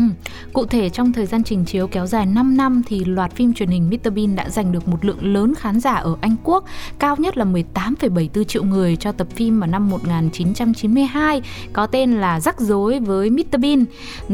Cụ 0.52 0.66
thể 0.66 0.88
trong 0.88 1.12
thời 1.12 1.26
gian 1.26 1.44
trình 1.44 1.64
chiếu 1.64 1.86
kéo 1.86 2.06
dài 2.06 2.26
5 2.26 2.56
năm 2.56 2.82
thì 2.86 3.04
loạt 3.04 3.32
phim 3.32 3.54
truyền 3.54 3.68
hình 3.68 3.90
Mr 3.90 4.12
Bean 4.12 4.36
đã 4.36 4.48
giành 4.50 4.72
được 4.72 4.88
một 4.88 5.04
lượng 5.04 5.34
lớn 5.34 5.54
khán 5.54 5.80
giả 5.80 5.94
ở 5.94 6.16
Anh 6.20 6.36
Quốc, 6.44 6.64
cao 6.98 7.16
nhất 7.16 7.36
là 7.36 7.44
18,74 7.44 8.44
triệu 8.44 8.64
người 8.64 8.96
cho 8.96 9.12
tập 9.12 9.26
phim 9.34 9.60
vào 9.60 9.70
năm 9.70 9.90
1992 9.90 11.42
có 11.72 11.86
tên 11.86 12.12
là 12.12 12.40
Rắc 12.40 12.60
rối 12.60 13.00
với 13.00 13.30
Mr 13.30 13.58
Bean, 13.58 13.84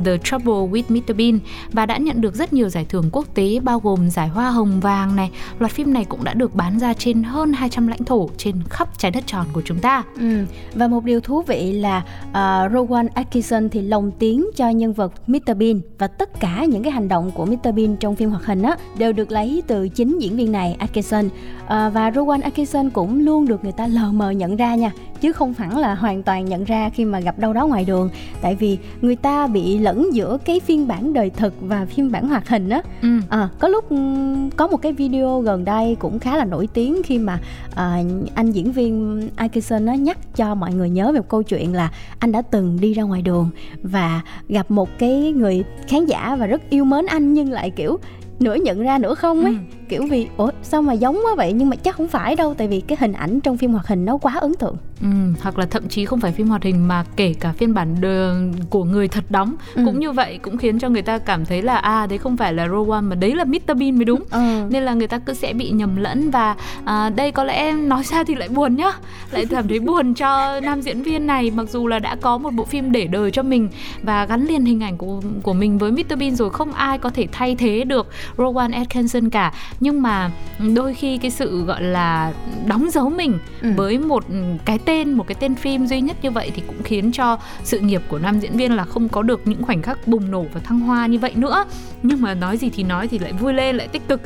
The 0.05 0.17
Trouble 0.25 0.53
with 0.53 0.83
Mr 0.89 1.17
Bean 1.17 1.39
và 1.73 1.87
đã 1.87 1.97
nhận 1.97 2.21
được 2.21 2.35
rất 2.35 2.53
nhiều 2.53 2.69
giải 2.69 2.87
thưởng 2.89 3.09
quốc 3.13 3.35
tế 3.35 3.61
bao 3.61 3.81
gồm 3.81 4.11
giải 4.11 4.29
Hoa 4.29 4.51
Hồng 4.51 4.81
Vàng 4.81 5.17
này. 5.17 5.31
Loạt 5.59 5.73
phim 5.73 5.93
này 5.93 6.05
cũng 6.05 6.25
đã 6.25 6.35
được 6.35 6.55
bán 6.55 6.79
ra 6.79 6.95
trên 6.95 7.23
hơn 7.23 7.53
200 7.53 7.87
lãnh 7.87 8.05
thổ 8.05 8.31
trên 8.37 8.63
khắp 8.71 8.99
trái 8.99 9.11
đất 9.11 9.27
tròn 9.27 9.47
của 9.53 9.63
chúng 9.65 9.79
ta. 9.79 10.03
Ừ. 10.21 10.45
Và 10.75 10.89
một 10.89 11.05
điều 11.05 11.21
thú 11.21 11.43
vị 11.43 11.73
là 11.73 11.99
uh, 12.29 12.35
Rowan 12.73 13.09
Atkinson 13.15 13.69
thì 13.69 13.83
lồng 13.83 14.11
tiếng 14.19 14.47
cho 14.57 14.69
nhân 14.69 14.93
vật 14.93 15.13
Mr 15.27 15.50
Bean 15.59 15.81
và 15.99 16.07
tất 16.07 16.41
cả 16.41 16.65
những 16.65 16.83
cái 16.83 16.93
hành 16.93 17.09
động 17.09 17.31
của 17.35 17.47
Mr 17.47 17.75
Bean 17.77 17.97
trong 17.97 18.17
phim 18.17 18.31
hoạt 18.31 18.45
hình 18.45 18.63
á 18.63 18.77
đều 18.99 19.13
được 19.13 19.33
lấy 19.33 19.63
từ 19.67 19.89
chính 19.89 20.19
diễn 20.19 20.37
viên 20.37 20.53
này 20.53 20.77
Atkinson. 20.79 21.27
Uh, 21.27 21.69
và 21.69 22.11
Rowan 22.11 22.43
Atkinson 22.43 22.91
cũng 22.91 23.25
luôn 23.25 23.47
được 23.47 23.63
người 23.63 23.73
ta 23.73 23.87
lờ 23.87 24.13
mờ 24.13 24.31
nhận 24.31 24.57
ra 24.57 24.75
nha 24.75 24.93
chứ 25.21 25.33
không 25.33 25.55
hẳn 25.59 25.79
là 25.79 25.95
hoàn 25.95 26.23
toàn 26.23 26.45
nhận 26.45 26.65
ra 26.65 26.91
khi 26.91 27.05
mà 27.05 27.21
gặp 27.21 27.39
đâu 27.39 27.53
đó 27.53 27.67
ngoài 27.67 27.85
đường. 27.85 28.11
Tại 28.41 28.55
vì 28.55 28.79
người 29.01 29.17
ta 29.17 29.47
bị 29.47 29.79
lẫn 29.79 30.15
giữa 30.15 30.39
cái 30.45 30.61
phiên 30.61 30.89
bản 30.89 31.13
đời 31.13 31.31
thực 31.31 31.55
và 31.61 31.87
phiên 31.87 32.13
bản 32.13 32.29
hoạt 32.29 32.49
hình 32.49 32.69
á. 32.69 32.83
Ừ. 33.03 33.09
À, 33.29 33.49
có 33.59 33.69
lúc 33.69 33.91
ừm, 33.91 34.51
có 34.51 34.67
một 34.67 34.83
cái 34.83 34.93
video 34.93 35.41
gần 35.41 35.65
đây 35.65 35.97
cũng 35.99 36.19
khá 36.19 36.37
là 36.37 36.45
nổi 36.45 36.69
tiếng 36.75 37.03
khi 37.03 37.19
mà 37.19 37.39
à, 37.75 38.03
anh 38.35 38.53
diễn 38.53 38.73
viên 38.73 39.29
Atkinson 39.37 39.85
nó 39.85 39.93
nhắc 39.93 40.37
cho 40.37 40.55
mọi 40.55 40.75
người 40.75 40.91
nhớ 40.91 41.13
về 41.13 41.21
một 41.21 41.29
câu 41.29 41.43
chuyện 41.43 41.75
là 41.75 41.91
anh 42.19 42.33
đã 42.33 42.43
từng 42.43 42.81
đi 42.81 42.95
ra 42.95 43.03
ngoài 43.03 43.23
đường 43.23 43.51
và 43.83 44.21
gặp 44.49 44.71
một 44.71 44.89
cái 44.99 45.33
người 45.41 45.65
khán 45.89 46.07
giả 46.07 46.37
và 46.41 46.47
rất 46.47 46.71
yêu 46.71 46.85
mến 46.85 47.07
anh 47.07 47.35
nhưng 47.35 47.53
lại 47.53 47.71
kiểu 47.71 47.99
nửa 48.39 48.55
nhận 48.55 48.83
ra 48.83 48.99
nửa 48.99 49.15
không 49.15 49.45
ấy 49.45 49.53
Ừ 49.53 49.59
kiểu 49.91 50.07
vì 50.11 50.27
ủa 50.37 50.51
sao 50.63 50.83
mà 50.83 50.93
giống 50.93 51.15
quá 51.25 51.35
vậy? 51.37 51.53
Nhưng 51.53 51.69
mà 51.71 51.77
chắc 51.77 51.97
không 51.97 52.09
phải 52.09 52.37
đâu 52.37 52.55
tại 52.59 52.69
vì 52.69 52.81
cái 52.81 52.99
hình 53.01 53.13
ảnh 53.13 53.41
trong 53.41 53.57
phim 53.57 53.73
hoạt 53.73 53.87
hình 53.87 54.05
nó 54.05 54.17
quá 54.19 54.35
ấn 54.41 54.55
tượng. 54.55 54.77
Ừ, 55.03 55.07
hoặc 55.43 55.59
là 55.59 55.67
thậm 55.67 55.89
chí 55.89 56.05
không 56.05 56.21
phải 56.21 56.33
phim 56.33 56.49
hoạt 56.49 56.63
hình 56.63 56.89
mà 56.89 57.05
kể 57.17 57.35
cả 57.41 57.53
phiên 57.53 57.75
bản 57.75 57.95
đờ- 58.01 58.53
của 58.71 58.85
người 58.85 59.09
thật 59.09 59.25
đóng. 59.31 59.55
Ừ. 59.75 59.83
cũng 59.87 59.99
như 60.01 60.13
vậy 60.13 60.39
cũng 60.43 60.57
khiến 60.57 60.79
cho 60.79 60.89
người 60.89 61.03
ta 61.03 61.19
cảm 61.19 61.45
thấy 61.45 61.63
là 61.63 61.77
à 61.77 62.07
đấy 62.07 62.19
không 62.19 62.37
phải 62.37 62.55
là 62.55 62.67
Rowan 62.67 63.03
mà 63.03 63.15
đấy 63.17 63.35
là 63.35 63.45
Mr 63.45 63.59
Bean 63.79 63.97
mới 63.97 64.05
đúng. 64.05 64.23
Ừ. 64.31 64.63
nên 64.71 64.83
là 64.83 64.95
người 64.95 65.07
ta 65.09 65.19
cứ 65.19 65.35
sẽ 65.35 65.53
bị 65.53 65.71
nhầm 65.71 65.97
lẫn 65.97 66.31
và 66.31 66.57
à, 66.85 67.11
đây 67.11 67.31
có 67.33 67.45
lẽ 67.45 67.55
em 67.55 67.89
nói 67.89 68.03
ra 68.05 68.25
thì 68.25 68.35
lại 68.35 68.49
buồn 68.49 68.77
nhá. 68.77 68.93
Lại 69.31 69.47
cảm 69.51 69.69
thấy 69.69 69.79
buồn 69.81 70.15
cho 70.15 70.61
nam 70.61 70.81
diễn 70.83 71.03
viên 71.03 71.27
này 71.27 71.51
mặc 71.51 71.69
dù 71.71 71.87
là 71.87 71.99
đã 71.99 72.17
có 72.21 72.39
một 72.39 72.51
bộ 72.51 72.65
phim 72.65 72.93
để 72.93 73.07
đời 73.07 73.31
cho 73.31 73.43
mình 73.43 73.69
và 74.03 74.27
gắn 74.27 74.47
liền 74.47 74.65
hình 74.65 74.81
ảnh 74.83 74.97
của 74.99 75.21
của 75.43 75.53
mình 75.53 75.79
với 75.79 75.93
Mr 75.93 76.19
Bean 76.19 76.35
rồi 76.37 76.51
không 76.51 76.73
ai 76.73 76.99
có 76.99 77.11
thể 77.11 77.27
thay 77.33 77.55
thế 77.55 77.85
được 77.85 78.07
Rowan 78.37 78.73
Atkinson 78.75 79.31
cả 79.31 79.53
nhưng 79.81 80.03
mà 80.03 80.31
đôi 80.75 80.95
khi 80.95 81.19
cái 81.19 81.31
sự 81.31 81.65
gọi 81.65 81.83
là 81.83 82.33
đóng 82.67 82.91
dấu 82.91 83.11
mình 83.11 83.39
Ừ. 83.63 83.69
với 83.77 83.99
một 83.99 84.25
cái 84.65 84.79
tên 84.79 85.13
một 85.13 85.27
cái 85.27 85.35
tên 85.41 85.55
phim 85.55 85.87
duy 85.87 86.01
nhất 86.01 86.17
như 86.23 86.31
vậy 86.31 86.51
thì 86.55 86.63
cũng 86.67 86.83
khiến 86.85 87.13
cho 87.13 87.39
sự 87.65 87.79
nghiệp 87.81 88.03
của 88.09 88.19
nam 88.19 88.41
diễn 88.41 88.57
viên 88.57 88.77
là 88.77 88.85
không 88.85 89.09
có 89.09 89.23
được 89.23 89.41
những 89.45 89.63
khoảnh 89.63 89.83
khắc 89.83 90.09
bùng 90.09 90.31
nổ 90.31 90.47
và 90.55 90.61
thăng 90.61 90.81
hoa 90.81 91.07
như 91.07 91.19
vậy 91.19 91.33
nữa 91.37 91.65
nhưng 92.03 92.21
mà 92.23 92.35
nói 92.35 92.57
gì 92.57 92.71
thì 92.71 92.83
nói 92.83 93.09
thì 93.09 93.19
lại 93.19 93.33
vui 93.33 93.53
lên 93.55 93.77
lại 93.77 93.89
tích 93.89 94.09
cực 94.09 94.23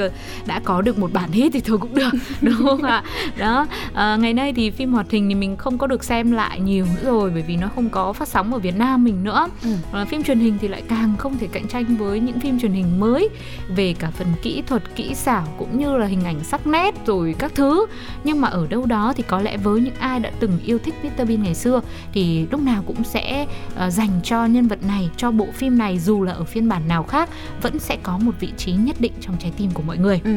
đã 0.47 0.61
có 0.65 0.83
được 0.83 0.99
một 0.99 1.13
bản 1.13 1.31
hit 1.33 1.53
thì 1.53 1.61
thôi 1.61 1.79
cũng 1.79 1.95
được 1.95 2.11
đúng 2.43 2.55
không 2.67 2.83
ạ 2.83 3.03
đó 3.39 3.67
à, 3.95 4.17
ngày 4.17 4.33
nay 4.35 4.53
thì 4.53 4.71
phim 4.71 4.93
hoạt 4.93 5.11
hình 5.11 5.29
thì 5.29 5.35
mình 5.35 5.57
không 5.57 5.79
có 5.79 5.87
được 5.87 6.05
xem 6.05 6.33
lại 6.33 6.61
nhiều 6.61 6.87
nữa 6.87 7.11
rồi 7.11 7.31
bởi 7.31 7.43
vì 7.43 7.57
nó 7.57 7.69
không 7.75 7.89
có 7.91 8.13
phát 8.13 8.29
sóng 8.29 8.53
ở 8.53 8.59
Việt 8.59 8.77
Nam 8.77 9.05
mình 9.05 9.25
nữa 9.25 9.49
Ừ. 9.63 9.71
à, 9.93 10.05
phim 10.05 10.23
truyền 10.23 10.39
hình 10.39 10.59
thì 10.61 10.69
lại 10.69 10.83
càng 10.89 11.15
không 11.19 11.39
thể 11.39 11.49
cạnh 11.53 11.69
tranh 11.69 11.85
với 11.99 12.21
những 12.21 12.41
phim 12.41 12.61
truyền 12.61 12.73
hình 12.73 13.01
mới 13.01 13.29
về 13.77 13.95
cả 13.99 14.11
phần 14.11 14.27
kỹ 14.43 14.63
thuật 14.67 14.83
kỹ 14.97 15.15
xảo 15.15 15.44
cũng 15.59 15.79
như 15.79 15.97
là 15.97 16.07
hình 16.07 16.25
ảnh 16.25 16.45
sắc 16.45 16.67
nét 16.67 16.95
rồi 17.07 17.35
các 17.39 17.53
thứ. 17.55 17.87
Nhưng 18.25 18.41
mà 18.41 18.49
ở 18.49 18.67
đâu 18.71 18.87
đó 18.87 19.13
thì 19.17 19.23
có 19.29 19.41
lẽ 19.41 19.57
với 19.57 19.81
những 19.81 19.95
ai 19.99 20.21
đã 20.21 20.31
từng 20.41 20.59
yêu 20.65 20.79
thích 20.79 20.95
Mr 21.05 21.29
Bean 21.29 21.43
ngày 21.43 21.55
xưa 21.55 21.81
thì 22.13 22.47
lúc 22.51 22.61
nào 22.63 22.83
cũng 22.87 23.05
sẽ 23.05 23.47
ờ, 23.77 23.91
dành 23.91 24.11
cho 24.23 24.47
nhân 24.47 24.67
vật 24.69 24.79
này 24.89 25.11
cho 25.17 25.31
bộ 25.31 25.47
phim 25.55 25.79
này 25.79 25.99
dù 25.99 26.23
là 26.23 26.33
ở 26.33 26.45
phiên 26.45 26.69
bản 26.69 26.89
nào 26.89 27.03
khác 27.03 27.29
vẫn 27.63 27.79
sẽ 27.79 27.97
có 28.03 28.19
một 28.19 28.33
vị 28.41 28.49
trí 28.57 28.73
nhất 28.73 28.97
định 29.01 29.13
trong 29.21 29.37
trái 29.39 29.53
tim 29.57 29.71
của 29.75 29.83
mọi 29.87 29.99
người. 29.99 30.21
Ừ, 30.25 30.31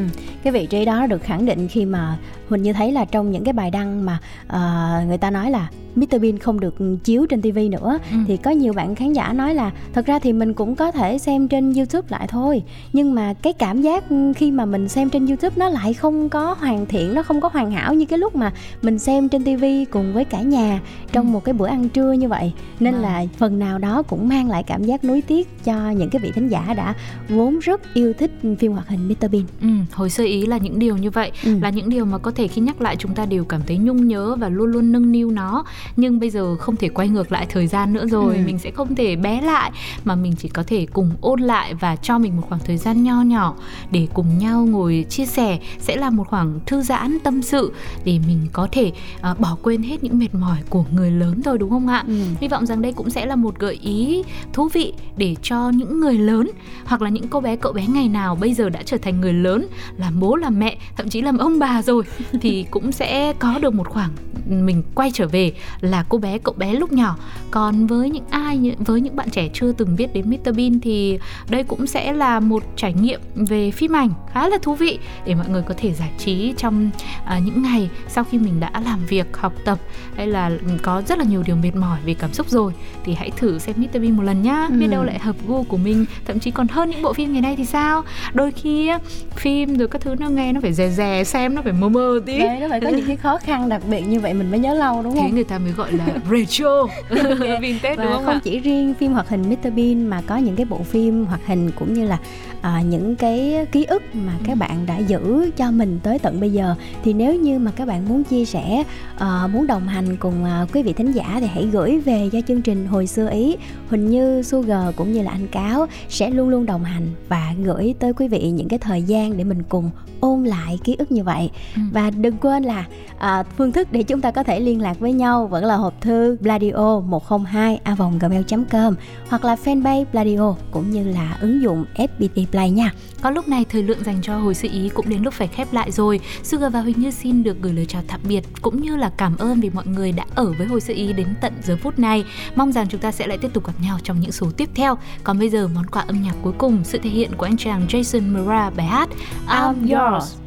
cái 0.44 0.54
vị 0.54 0.66
trí 0.66 0.86
đó 0.86 1.08
được 1.08 1.24
khẳng 1.24 1.46
định 1.46 1.68
khi 1.68 1.86
mà 1.86 2.18
Huỳnh 2.50 2.62
như 2.64 2.74
thấy 2.74 2.92
là 2.92 3.06
trong 3.06 3.32
những 3.32 3.44
cái 3.44 3.54
bài 3.54 3.72
đăng 3.72 4.06
mà 4.06 4.18
ờ, 4.48 4.90
người 5.08 5.18
ta 5.18 5.32
nói 5.32 5.52
là 5.52 5.70
Mr 5.96 6.22
Bean 6.22 6.38
không 6.40 6.60
được 6.60 6.76
chiếu 7.04 7.26
trên 7.30 7.42
TV 7.42 7.58
nữa 7.72 7.98
Ừ. 8.12 8.18
thì 8.28 8.38
có 8.38 8.52
nhiều 8.52 8.74
bạn 8.74 8.96
khán 8.96 9.14
giả 9.14 9.34
nói 9.34 9.54
là 9.56 9.72
thật 9.94 10.06
ra 10.06 10.20
thì 10.20 10.34
mình 10.34 10.54
cũng 10.54 10.76
có 10.76 10.92
thể 10.92 11.18
xem 11.18 11.48
trên 11.48 11.74
YouTube 11.74 12.08
lại 12.10 12.28
thôi. 12.30 12.64
Nhưng 12.94 13.16
mà 13.16 13.34
cái 13.42 13.54
cảm 13.54 13.82
giác 13.82 14.04
khi 14.36 14.52
mà 14.52 14.66
mình 14.66 14.88
xem 14.98 15.10
trên 15.10 15.26
YouTube 15.28 15.56
nó 15.58 15.70
lại 15.70 15.94
không 15.94 16.30
có 16.30 16.56
hoàn 16.60 16.86
thiện 16.86 17.14
nó 17.14 17.24
không 17.24 17.42
có 17.42 17.50
hoàn 17.54 17.72
hảo 17.72 17.94
như 17.94 18.06
cái 18.06 18.20
lúc 18.20 18.36
mà 18.36 18.52
mình 18.82 19.00
xem 19.00 19.30
trên 19.30 19.44
TV 19.44 19.64
cùng 19.92 20.14
với 20.14 20.26
cả 20.26 20.42
nhà 20.42 20.80
trong 21.12 21.26
Ừ. 21.28 21.32
một 21.32 21.44
cái 21.44 21.54
bữa 21.54 21.68
ăn 21.68 21.90
trưa 21.90 22.12
như 22.12 22.28
vậy 22.28 22.52
nên 22.80 22.94
Vâng. 22.94 23.04
là 23.04 23.24
phần 23.38 23.60
nào 23.60 23.78
đó 23.80 24.02
cũng 24.02 24.28
mang 24.28 24.50
lại 24.50 24.64
cảm 24.64 24.84
giác 24.84 25.04
nuối 25.04 25.22
tiếc 25.22 25.64
cho 25.64 25.90
những 25.90 26.10
cái 26.10 26.20
vị 26.20 26.32
thính 26.36 26.48
giả 26.48 26.74
đã 26.78 26.94
vốn 27.30 27.60
rất 27.60 27.94
yêu 27.94 28.14
thích 28.20 28.32
phim 28.60 28.72
hoạt 28.72 28.88
hình 28.88 29.08
Mr 29.08 29.26
Bean 29.32 29.44
Ừ, 29.62 29.68
hồi 29.94 30.10
sơ 30.10 30.24
ý 30.24 30.46
là 30.46 30.58
những 30.58 30.80
điều 30.80 30.98
như 30.98 31.10
vậy 31.12 31.32
Ừ. 31.44 31.60
là 31.62 31.70
những 31.70 31.90
điều 31.90 32.06
mà 32.06 32.18
có 32.18 32.32
thể 32.32 32.48
khi 32.48 32.62
nhắc 32.62 32.82
lại 32.82 32.96
chúng 33.00 33.14
ta 33.16 33.26
đều 33.26 33.44
cảm 33.46 33.62
thấy 33.68 33.78
nhung 33.78 34.08
nhớ 34.08 34.36
và 34.40 34.50
luôn 34.50 34.68
luôn 34.72 34.92
nâng 34.92 35.12
niu 35.12 35.32
nó 35.32 35.64
nhưng 35.98 36.20
bây 36.20 36.30
giờ 36.30 36.56
không 36.56 36.76
thể 36.76 36.90
quay 36.90 37.08
ngược 37.10 37.32
lại 37.32 37.46
thời 37.50 37.68
gian 37.68 37.94
nữa 37.94 38.06
rồi 38.08 38.36
ừ. 38.38 38.42
mình 38.46 38.58
sẽ 38.60 38.72
không 38.72 38.96
thể 38.96 39.16
bé 39.16 39.42
lại 39.42 39.72
mà 40.04 40.16
mình 40.16 40.34
chỉ 40.38 40.50
có 40.50 40.64
thể 40.68 40.88
cùng 40.94 41.12
ôn 41.22 41.40
lại 41.42 41.74
và 41.74 41.96
cho 41.96 42.18
mình 42.20 42.36
một 42.38 42.44
khoảng 42.50 42.62
thời 42.66 42.78
gian 42.78 43.04
nho 43.04 43.22
nhỏ 43.22 43.56
để 43.92 44.08
cùng 44.14 44.38
nhau 44.38 44.66
ngồi 44.66 44.87
chia 45.10 45.26
sẻ 45.26 45.60
sẽ 45.80 45.96
là 45.96 46.10
một 46.10 46.28
khoảng 46.28 46.60
thư 46.66 46.82
giãn 46.82 47.18
tâm 47.24 47.42
sự 47.42 47.74
để 48.06 48.20
mình 48.28 48.40
có 48.54 48.68
thể 48.72 48.92
uh, 49.32 49.40
bỏ 49.40 49.58
quên 49.64 49.84
hết 49.84 50.04
những 50.04 50.20
mệt 50.20 50.36
mỏi 50.36 50.58
của 50.70 50.86
người 50.92 51.12
lớn 51.12 51.42
rồi 51.46 51.58
đúng 51.58 51.70
không 51.70 51.88
ạ 51.88 52.04
ừ. 52.08 52.14
hy 52.42 52.48
vọng 52.48 52.66
rằng 52.66 52.82
đây 52.82 52.94
cũng 52.94 53.10
sẽ 53.10 53.26
là 53.26 53.36
một 53.36 53.60
gợi 53.60 53.80
ý 53.82 54.24
thú 54.54 54.70
vị 54.74 54.94
để 55.18 55.36
cho 55.42 55.70
những 55.70 56.00
người 56.00 56.18
lớn 56.18 56.52
hoặc 56.86 57.02
là 57.02 57.10
những 57.10 57.28
cô 57.28 57.40
bé 57.40 57.56
cậu 57.56 57.74
bé 57.74 57.86
ngày 57.88 58.10
nào 58.10 58.36
bây 58.36 58.54
giờ 58.54 58.70
đã 58.70 58.84
trở 58.86 58.98
thành 58.98 59.22
người 59.22 59.34
lớn 59.34 59.68
làm 59.98 60.20
bố 60.20 60.36
làm 60.36 60.60
mẹ 60.60 60.78
thậm 60.98 61.10
chí 61.10 61.22
làm 61.22 61.38
ông 61.38 61.60
bà 61.60 61.82
rồi 61.82 62.04
thì 62.42 62.66
cũng 62.72 62.92
sẽ 62.92 63.34
có 63.40 63.60
được 63.60 63.74
một 63.74 63.88
khoảng 63.90 64.10
mình 64.50 64.84
quay 64.96 65.12
trở 65.14 65.28
về 65.28 65.54
là 65.82 66.06
cô 66.10 66.18
bé 66.18 66.38
cậu 66.38 66.54
bé 66.58 66.74
lúc 66.74 66.92
nhỏ 66.92 67.16
còn 67.52 67.88
với 67.88 68.10
những 68.10 68.26
ai 68.30 68.76
với 68.80 69.02
những 69.02 69.16
bạn 69.16 69.30
trẻ 69.30 69.50
chưa 69.54 69.72
từng 69.72 69.96
biết 69.96 70.14
đến 70.14 70.30
Mr 70.30 70.58
Bean 70.58 70.80
thì 70.80 71.20
đây 71.50 71.64
cũng 71.64 71.88
sẽ 71.88 72.14
là 72.14 72.40
một 72.40 72.64
trải 72.76 72.94
nghiệm 72.94 73.22
về 73.36 73.72
phim 73.72 73.96
ảnh 73.96 74.10
khá 74.34 74.50
là 74.50 74.58
thú 74.62 74.67
vị 74.74 75.00
để 75.26 75.36
mọi 75.36 75.50
người 75.50 75.62
có 75.62 75.74
thể 75.78 75.94
giải 75.94 76.12
trí 76.18 76.54
trong 76.58 76.90
uh, 77.24 77.44
những 77.46 77.62
ngày 77.62 77.90
sau 78.08 78.24
khi 78.24 78.38
mình 78.38 78.60
đã 78.60 78.72
làm 78.86 79.06
việc 79.06 79.38
học 79.38 79.54
tập 79.66 79.80
hay 80.16 80.28
là 80.28 80.52
có 80.82 81.02
rất 81.08 81.18
là 81.18 81.24
nhiều 81.24 81.44
điều 81.46 81.56
mệt 81.56 81.76
mỏi 81.76 82.00
về 82.06 82.14
cảm 82.14 82.34
xúc 82.34 82.50
rồi 82.50 82.74
thì 83.04 83.14
hãy 83.14 83.32
thử 83.38 83.60
xem 83.60 83.76
Mr 83.78 84.02
Bean 84.02 84.12
một 84.12 84.24
lần 84.24 84.42
nhá. 84.42 84.68
Ừ. 84.70 84.76
biết 84.80 84.88
đâu 84.88 85.04
lại 85.04 85.20
hợp 85.20 85.36
gu 85.48 85.64
của 85.64 85.78
mình 85.78 86.06
thậm 86.26 86.40
chí 86.40 86.52
còn 86.52 86.68
hơn 86.68 86.90
những 86.90 87.02
bộ 87.02 87.14
phim 87.14 87.34
ngày 87.34 87.42
nay 87.42 87.56
thì 87.56 87.66
sao? 87.66 88.04
Đôi 88.34 88.52
khi 88.52 88.92
phim 89.36 89.78
rồi 89.78 89.88
các 89.88 90.02
thứ 90.02 90.16
nó 90.20 90.30
nghe 90.30 90.54
nó 90.54 90.62
phải 90.62 90.74
dè 90.74 90.90
dè 90.90 91.24
xem 91.24 91.56
nó 91.56 91.62
phải 91.62 91.74
mơ 91.74 91.90
mơ 91.90 92.20
tí. 92.26 92.40
Đấy, 92.40 92.60
nó 92.60 92.68
phải 92.70 92.82
có 92.82 92.90
những 92.90 93.08
cái 93.08 93.16
khó 93.16 93.38
khăn 93.38 93.70
đặc 93.70 93.82
biệt 93.90 94.02
như 94.02 94.20
vậy 94.20 94.34
mình 94.34 94.52
mới 94.52 94.60
nhớ 94.60 94.74
lâu 94.74 95.04
đúng 95.04 95.16
không? 95.16 95.24
thế 95.24 95.32
người 95.32 95.44
ta 95.44 95.58
mới 95.58 95.72
gọi 95.72 95.92
là 95.92 96.06
retro 96.32 96.84
vintage 97.62 97.96
và 97.96 98.04
đúng 98.04 98.14
không 98.14 98.28
không 98.28 98.36
ạ? 98.36 98.42
chỉ 98.44 98.60
riêng 98.60 98.94
phim 98.94 99.14
hoạt 99.14 99.30
hình 99.30 99.42
Mr 99.50 99.74
Bean 99.76 100.08
mà 100.08 100.22
có 100.28 100.38
những 100.38 100.56
cái 100.56 100.66
bộ 100.66 100.84
phim 100.84 101.26
hoạt 101.26 101.46
hình 101.46 101.72
cũng 101.76 101.94
như 101.94 102.06
là 102.06 102.18
à, 102.62 102.82
những 102.82 103.16
cái 103.16 103.66
ký 103.72 103.84
ức 103.84 104.04
mà 104.14 104.34
các 104.44 104.57
ừ. 104.58 104.60
bạn 104.60 104.86
đã 104.86 104.98
giữ 104.98 105.52
cho 105.58 105.72
mình 105.72 106.00
tới 106.04 106.20
tận 106.20 106.40
bây 106.40 106.52
giờ 106.52 106.76
thì 107.04 107.14
nếu 107.14 107.36
như 107.36 107.60
mà 107.60 107.72
các 107.72 107.88
bạn 107.88 108.10
muốn 108.10 108.24
chia 108.24 108.46
sẻ 108.46 108.84
uh, 109.16 109.52
muốn 109.54 109.68
đồng 109.68 109.88
hành 109.88 110.18
cùng 110.18 110.44
uh, 110.44 110.74
quý 110.74 110.84
vị 110.84 110.94
thính 110.94 111.12
giả 111.12 111.38
thì 111.40 111.48
hãy 111.48 111.68
gửi 111.72 112.00
về 112.00 112.30
cho 112.32 112.40
chương 112.48 112.62
trình 112.62 112.88
hồi 112.88 113.08
xưa 113.08 113.30
ý 113.30 113.56
Huỳnh 113.90 114.10
Như 114.10 114.42
Sugar 114.42 114.96
cũng 114.96 115.14
như 115.14 115.22
là 115.22 115.32
anh 115.32 115.48
Cáo 115.48 115.86
sẽ 116.10 116.30
luôn 116.30 116.50
luôn 116.50 116.66
đồng 116.66 116.84
hành 116.84 117.08
và 117.30 117.54
gửi 117.64 117.96
tới 118.00 118.14
quý 118.14 118.28
vị 118.28 118.52
những 118.52 118.68
cái 118.68 118.80
thời 118.80 119.02
gian 119.02 119.38
để 119.38 119.44
mình 119.44 119.64
cùng 119.70 119.90
ôn 120.20 120.44
lại 120.44 120.80
ký 120.84 120.96
ức 121.00 121.12
như 121.12 121.24
vậy 121.24 121.50
ừ. 121.76 121.82
và 121.92 122.10
đừng 122.10 122.38
quên 122.38 122.64
là 122.64 122.86
à, 123.18 123.44
phương 123.44 123.72
thức 123.72 123.88
để 123.92 124.04
chúng 124.04 124.22
ta 124.22 124.32
có 124.32 124.44
thể 124.44 124.60
liên 124.60 124.82
lạc 124.82 125.00
với 125.00 125.14
nhau 125.14 125.48
vẫn 125.48 125.66
là 125.66 125.76
hộp 125.76 126.02
thư 126.02 126.38
bladio 126.42 127.00
102 127.00 127.80
a 127.84 127.96
gmail 128.20 128.44
com 128.70 128.96
hoặc 129.30 129.46
là 129.46 129.56
fanpage 129.66 130.06
bladio 130.12 130.56
cũng 130.72 130.92
như 130.92 131.04
là 131.04 131.38
ứng 131.42 131.62
dụng 131.62 131.86
fpt 131.96 132.46
play 132.52 132.72
nha 132.72 132.94
có 133.22 133.32
lúc 133.32 133.48
này 133.48 133.66
thời 133.70 133.84
lượng 133.84 134.04
dành 134.06 134.22
cho 134.22 134.38
hồi 134.48 134.56
sự 134.56 134.68
ý 134.72 134.90
cũng 134.94 135.10
đến 135.10 135.24
lúc 135.24 135.34
phải 135.34 135.48
khép 135.48 135.74
lại 135.74 135.92
rồi. 135.92 136.20
Sugar 136.44 136.74
và 136.74 136.82
Huỳnh 136.82 137.00
Như 137.00 137.12
xin 137.12 137.44
được 137.44 137.58
gửi 137.62 137.74
lời 137.74 137.86
chào 137.86 138.02
tạm 138.08 138.20
biệt 138.24 138.44
cũng 138.62 138.82
như 138.82 138.96
là 138.96 139.12
cảm 139.18 139.38
ơn 139.38 139.60
vì 139.60 139.70
mọi 139.70 139.88
người 139.88 140.12
đã 140.12 140.26
ở 140.36 140.54
với 140.58 140.68
hồi 140.68 140.82
sự 140.82 140.94
ý 140.94 141.14
đến 141.14 141.28
tận 141.42 141.54
giờ 141.64 141.78
phút 141.82 142.00
này. 142.00 142.26
Mong 142.56 142.72
rằng 142.72 142.88
chúng 142.90 143.02
ta 143.02 143.12
sẽ 143.12 143.28
lại 143.28 143.38
tiếp 143.38 143.54
tục 143.54 143.68
gặp 143.68 143.74
nhau 143.82 143.98
trong 144.04 144.20
những 144.20 144.32
số 144.32 144.52
tiếp 144.58 144.70
theo. 144.76 144.98
Còn 145.24 145.40
bây 145.40 145.50
giờ 145.50 145.68
món 145.76 145.86
quà 145.86 146.02
âm 146.02 146.22
nhạc 146.22 146.36
cuối 146.44 146.54
cùng 146.58 146.84
sự 146.84 147.00
thể 147.04 147.10
hiện 147.10 147.32
của 147.38 147.46
anh 147.46 147.58
chàng 147.58 147.88
Jason 147.88 148.34
Mraz 148.34 148.72
bài 148.76 148.86
hát 148.86 149.10
I'm 149.48 149.76
Yours 149.82 150.47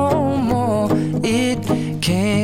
change. 2.11 2.40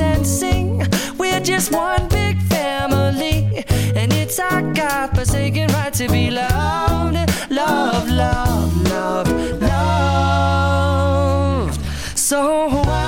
And 0.00 0.26
sing. 0.26 0.86
We're 1.18 1.40
just 1.40 1.72
one 1.72 2.08
big 2.08 2.40
family, 2.42 3.64
and 3.96 4.12
it's 4.12 4.38
our 4.38 4.62
God 4.72 5.14
forsaken 5.14 5.68
right 5.72 5.92
to 5.94 6.08
be 6.08 6.30
loved, 6.30 7.16
love, 7.50 8.08
love, 8.08 8.82
love, 8.88 9.28
love. 9.60 9.78
So 12.16 12.68
I 12.70 13.07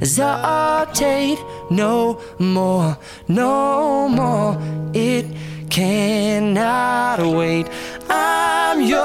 hesitate 0.00 1.38
no 1.70 2.20
more, 2.38 2.96
no 3.28 4.08
more. 4.08 4.58
It 4.94 5.26
cannot 5.70 7.20
wait. 7.20 7.66
I'm 8.08 8.82
yours. 8.82 9.02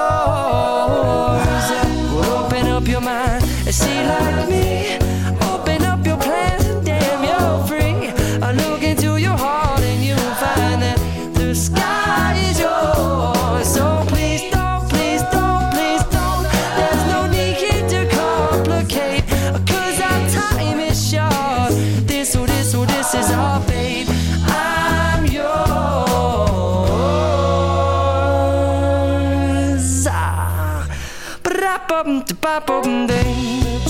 Open 2.27 2.67
up 2.67 2.87
your 2.87 3.01
mind 3.01 3.43
and 3.65 3.73
see 3.73 4.05
like 4.05 4.49
me. 4.49 4.96
bop, 32.03 32.27
da 32.27 32.35
bop, 32.41 32.67
bop, 32.67 32.83
ding. 33.07 33.86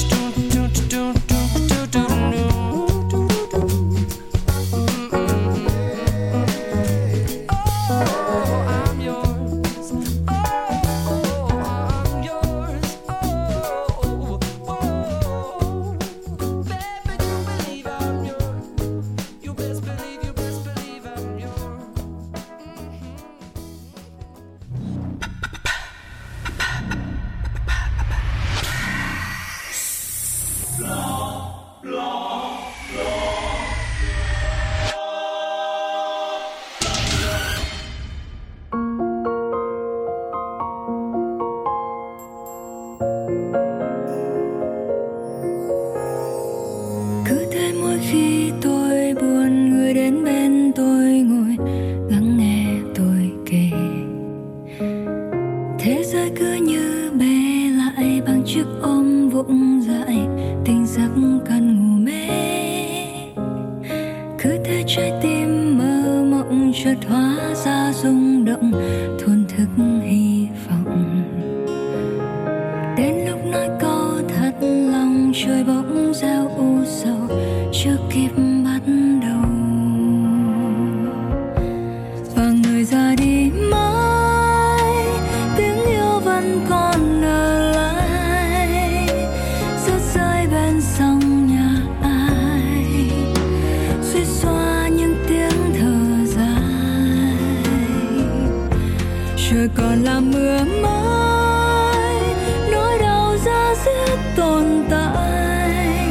tồn 104.38 104.64
tại 104.90 106.10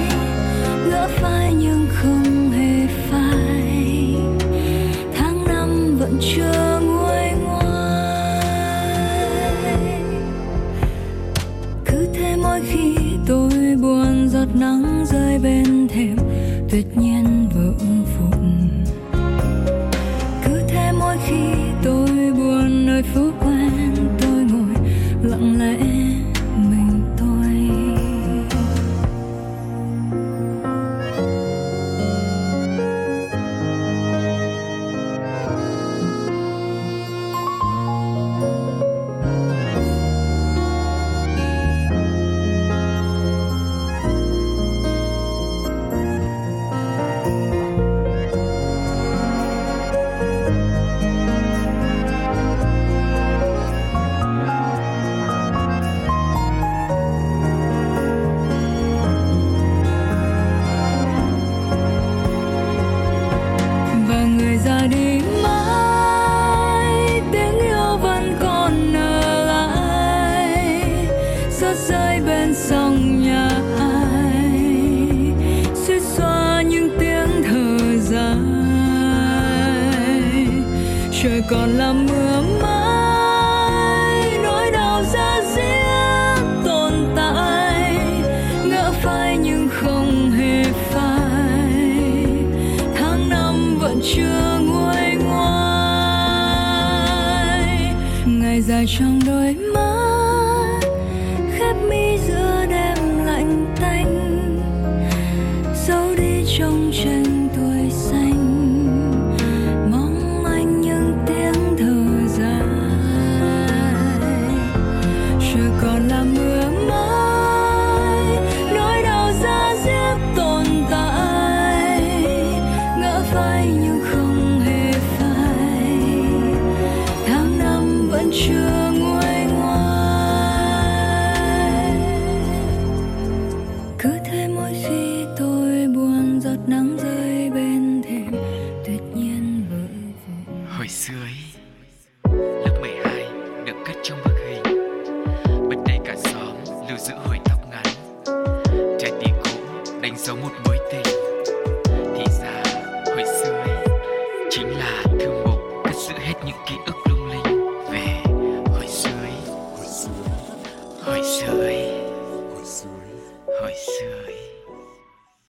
ngỡ 0.88 1.08
phải 1.08 1.54
nhưng 1.58 1.86
không 1.90 2.50
hề 2.50 2.86
phải 3.10 4.14
tháng 5.14 5.44
năm 5.48 5.96
vẫn 5.98 6.18
chưa 6.20 6.80
nguôi 6.82 7.30
ngoai. 7.42 8.40
Cứ 11.84 12.08
thế 12.14 12.36
mỗi 12.42 12.60
khi 12.60 12.96
tôi 13.26 13.76
buồn, 13.82 14.28
giọt 14.28 14.48
nắng 14.54 15.04
rơi 15.12 15.38
bên 15.38 15.88
thềm, 15.88 16.16
tuyệt 16.70 16.86
nhiên 16.96 17.05